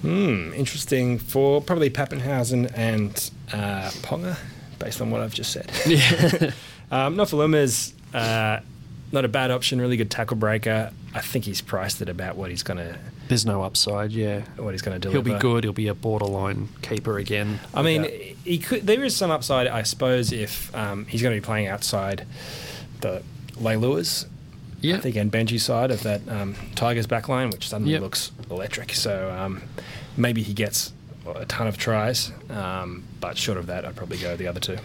[0.02, 4.38] Hmm, interesting for probably Papenhuyzen and uh, Ponga,
[4.78, 5.70] based on what I've just said.
[5.86, 6.50] Yeah.
[6.92, 8.61] Um, uh,
[9.12, 10.90] not a bad option, really good tackle breaker.
[11.14, 12.98] I think he's priced at about what he's going to
[13.28, 14.42] There's no upside, yeah.
[14.56, 15.12] what he's going to do.
[15.12, 15.64] He'll be good.
[15.64, 17.61] He'll be a borderline keeper again.
[17.74, 18.86] I mean, Without- he could.
[18.86, 22.26] There is some upside, I suppose, if um, he's going to be playing outside
[23.00, 23.22] the
[23.61, 24.26] Leiluas.
[24.80, 24.96] yeah.
[24.96, 28.00] I think, and Benji's side of that um, Tigers backline, which suddenly Yep.
[28.02, 28.94] looks electric.
[28.94, 29.62] So um,
[30.16, 30.92] maybe he gets
[31.34, 34.78] a ton of tries, um, but short of that, I'd probably go the other two.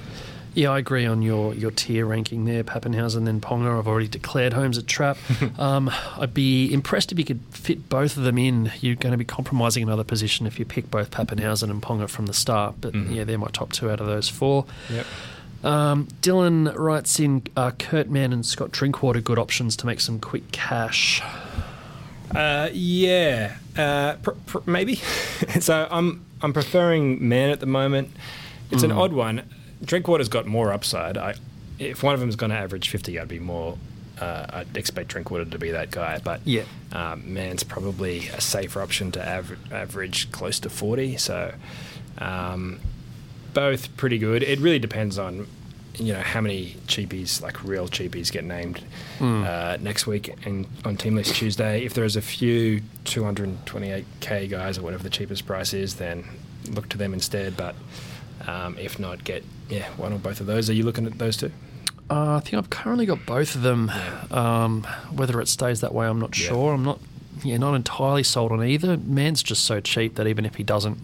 [0.54, 2.64] Yeah, I agree on your, your tier ranking there.
[2.64, 3.78] Papenhuyzen, and then Ponga.
[3.78, 5.18] I've already declared Holmes a trap.
[5.60, 8.72] um, I'd be impressed if you could fit both of them in.
[8.80, 12.28] You're going to be compromising another position if you pick both Papenhuyzen and Ponga from
[12.28, 12.76] the start.
[12.80, 13.14] But Mhm.
[13.16, 14.64] yeah, they're my top two out of those four.
[14.90, 15.06] Yep.
[15.66, 20.20] Um, Dylan writes in uh, Kurt Mann and Scott Drinkwater good options to make some
[20.20, 21.22] quick cash.
[22.34, 24.96] Uh, yeah, uh, pr- pr- maybe.
[25.60, 28.10] so I'm I'm preferring Mann at the moment.
[28.72, 28.98] It's an Mm.
[28.98, 29.42] odd one.
[29.84, 31.18] Drinkwater's got more upside.
[31.18, 31.34] I,
[31.80, 33.78] if one of them is going to average 50, I'd be more.
[34.20, 36.64] Uh, I'd expect Drinkwater to be that guy, but Yeah.
[36.94, 41.18] um, Mann's probably a safer option to aver- average close to 40.
[41.18, 41.54] So
[42.20, 42.80] um,
[43.56, 44.44] both pretty good.
[44.44, 45.48] It really depends on
[45.98, 48.82] you know how many cheapies, like real cheapies, get named
[49.20, 49.46] Mm.
[49.48, 51.86] uh, next week and on Team List Tuesday.
[51.86, 56.26] If there's a few 228k guys or whatever the cheapest price is, then
[56.72, 57.56] look to them instead.
[57.58, 57.76] But
[58.48, 60.70] um, if not, get yeah one or both of those.
[60.70, 61.52] Are you looking at those two?
[62.10, 63.92] Uh, I think I've currently got both of them.
[64.32, 66.50] Um, whether it stays that way, I'm not Yeah.
[66.50, 66.74] sure.
[66.74, 67.00] I'm not,
[67.44, 68.98] yeah, not entirely sold on either.
[68.98, 71.00] Mann's just so cheap that even if he doesn't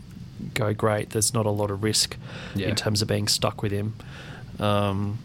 [0.54, 2.18] go great, there's not a lot of risk
[2.56, 2.68] Yeah.
[2.70, 3.94] in terms of being stuck with him.
[4.60, 5.20] Um,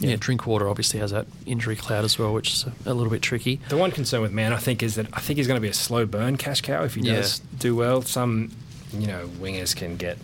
[0.00, 0.10] yeah.
[0.10, 0.16] Yeah.
[0.18, 3.60] Drinkwater obviously has that injury cloud as well, which is a, little bit tricky.
[3.70, 5.68] The one concern with Mann, I think, is that I think he's going to be
[5.68, 7.16] a slow burn cash cow if he Yeah.
[7.16, 8.02] does do well.
[8.02, 8.52] Some,
[8.92, 10.18] you know, wingers can get,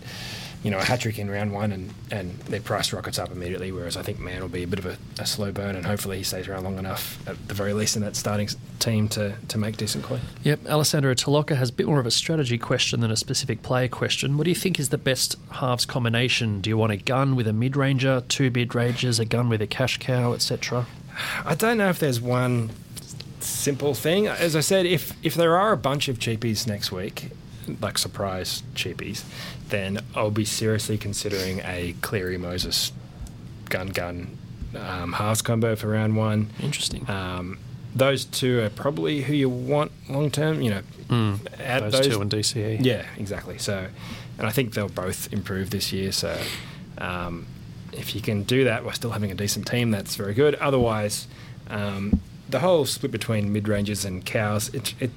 [0.62, 3.72] you know, a hat trick in round one and, and their price rockets up immediately,
[3.72, 6.18] whereas I think Mann will be a bit of a, a slow burn and hopefully
[6.18, 8.48] he stays around long enough, at the very least, in that starting
[8.78, 10.20] team to, to make decent coin.
[10.44, 13.88] Yep, Alessandro Taloka has a bit more of a strategy question than a specific player
[13.88, 14.38] question.
[14.38, 16.60] What do you think is the best halves combination?
[16.60, 19.62] Do you want a gun with a mid ranger, two mid rangers, a gun with
[19.62, 20.86] a cash cow, etc.?
[21.44, 22.70] I don't know if there's one
[23.40, 24.28] simple thing.
[24.28, 27.30] As I said, if if there are a bunch of cheapies next week,
[27.80, 29.24] like surprise cheapies,
[29.68, 32.92] then I'll be seriously considering a Cleary Moses
[33.68, 34.36] gun gun
[34.76, 36.50] um, halves combo for round one.
[36.62, 37.08] Interesting.
[37.08, 37.58] Um,
[37.94, 40.62] those two are probably who you want long term.
[40.62, 42.78] You know, Mm, add those, two and DCE.
[42.82, 43.58] yeah, exactly.
[43.58, 43.86] So,
[44.38, 46.10] and I think they'll both improve this year.
[46.10, 46.40] So,
[46.96, 47.46] um,
[47.92, 50.54] if you can do that while still having a decent team, that's very good.
[50.54, 51.26] Otherwise,
[51.68, 55.10] um, the whole split between mid ranges and cows, it, it,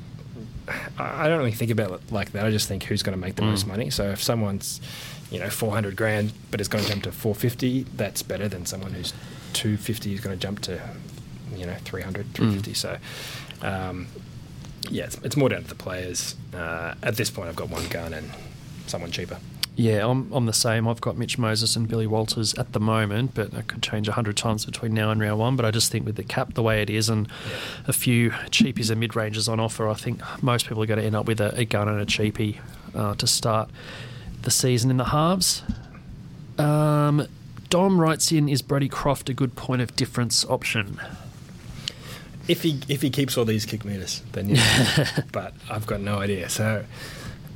[0.98, 2.46] I don't really think about it like that.
[2.46, 3.50] I just think who's going to make the Mm.
[3.52, 3.90] most money.
[3.90, 4.82] So, if someone's,
[5.32, 8.94] you know, 400 grand but is going to jump to 450, that's better than someone
[8.94, 9.14] who's
[9.54, 10.82] 250 is going to jump to,
[11.56, 12.74] you know, 300, 350.
[12.74, 12.98] So,
[13.62, 14.08] um,
[14.90, 16.36] yeah, it's, it's more down to the players.
[16.54, 18.30] Uh, at this point, I've got one gun and
[18.88, 19.38] someone cheaper.
[19.78, 20.88] Yeah, I'm, I'm the same.
[20.88, 24.14] I've got Mitch Moses and Billy Walters at the moment, but I could change a
[24.14, 25.56] hundred times between now and round one.
[25.58, 27.28] But I just think with the cap the way it is and
[27.86, 31.06] a few cheapies and mid ranges on offer, I think most people are going to
[31.06, 32.60] end up with a, a gun and a cheapie
[32.94, 33.70] uh, to start
[34.44, 35.62] the season in the halves.
[36.58, 37.28] Um,
[37.70, 41.02] Dom writes in: Is Brodie Croft a good point of difference option?
[42.48, 45.22] if he if he keeps all these kick meters, then yeah.
[45.32, 46.50] but I've got no idea.
[46.50, 46.86] So,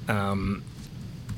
[0.08, 0.64] um,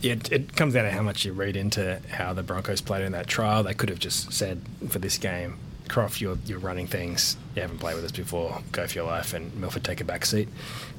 [0.02, 3.04] yeah, it, it comes down to how much you read into how the Broncos played
[3.04, 3.64] in that trial.
[3.64, 7.38] They could have just said for this game, Croft, you're you're running things.
[7.56, 8.62] You haven't played with us before.
[8.72, 10.49] Go for your life, and Milford take a back seat.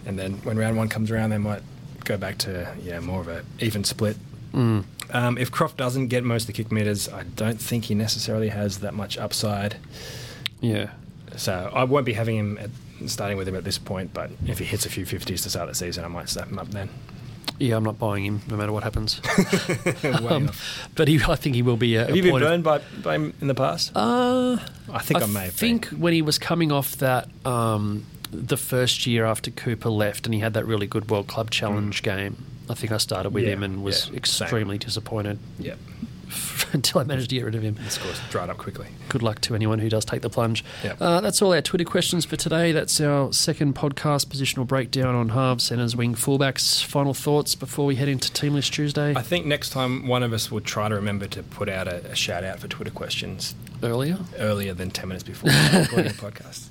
[0.06, 1.62] And then when round one comes around, they might
[2.04, 4.16] go back to yeah more of an even split.
[4.52, 4.84] Mm.
[5.12, 8.48] Um, if Croft doesn't get most of the kick meters, I don't think he necessarily
[8.48, 9.76] has that much upside.
[10.60, 10.90] Yeah.
[11.36, 12.70] So I won't be having him at,
[13.08, 14.12] starting with him at this point.
[14.12, 16.58] But if he hits a few fifties to start the season, I might snap him
[16.58, 16.88] up then.
[17.58, 19.20] Yeah, I'm not buying him no matter what happens.
[20.28, 20.50] Um,
[20.94, 23.34] but he, I think he will be a, Have you been burned by, by him
[23.40, 23.92] in the past?
[23.94, 24.56] Uh,
[24.92, 26.00] I think I, may have think been.
[26.00, 30.40] when he was coming off that um, the first year after Cooper left, and he
[30.40, 32.36] had that really good World Club Challenge game.
[32.70, 33.46] I think I started with Mm.
[33.46, 34.16] Yeah, him and was yeah, same.
[34.16, 35.78] extremely disappointed Yep.
[36.72, 37.76] until I managed to get rid of him.
[37.82, 38.86] The scores dried up quickly.
[39.08, 40.64] Good luck to anyone who does take the plunge.
[40.84, 40.96] Yep.
[41.00, 42.72] Uh, that's all our Twitter questions for today.
[42.72, 46.82] That's our second podcast positional breakdown on halves, centres, wing, fullbacks.
[46.84, 50.32] Final thoughts before we head into Team List Tuesday I think next time one of
[50.32, 53.54] us will try to remember to put out a, a shout out for Twitter questions
[53.82, 54.18] earlier.
[54.38, 56.68] earlier than 10 minutes before recording the podcast.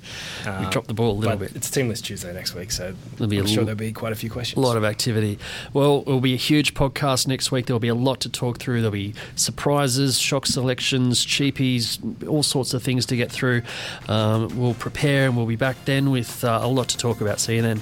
[0.64, 1.54] We dropped the ball a little bit.
[1.54, 4.12] It's Team List Tuesday next week, so There'll be I'm sure l- there'll be quite
[4.12, 4.56] a few questions.
[4.62, 5.38] A lot of activity.
[5.72, 7.66] Well, it will be a huge podcast next week.
[7.66, 8.80] There'll be a lot to talk through.
[8.80, 11.98] There'll be surprises, shock selections, cheapies,
[12.28, 13.62] all sorts of things to get through.
[14.08, 17.38] Um, we'll prepare and we'll be back then with uh, a lot to talk about.
[17.40, 17.80] See you then.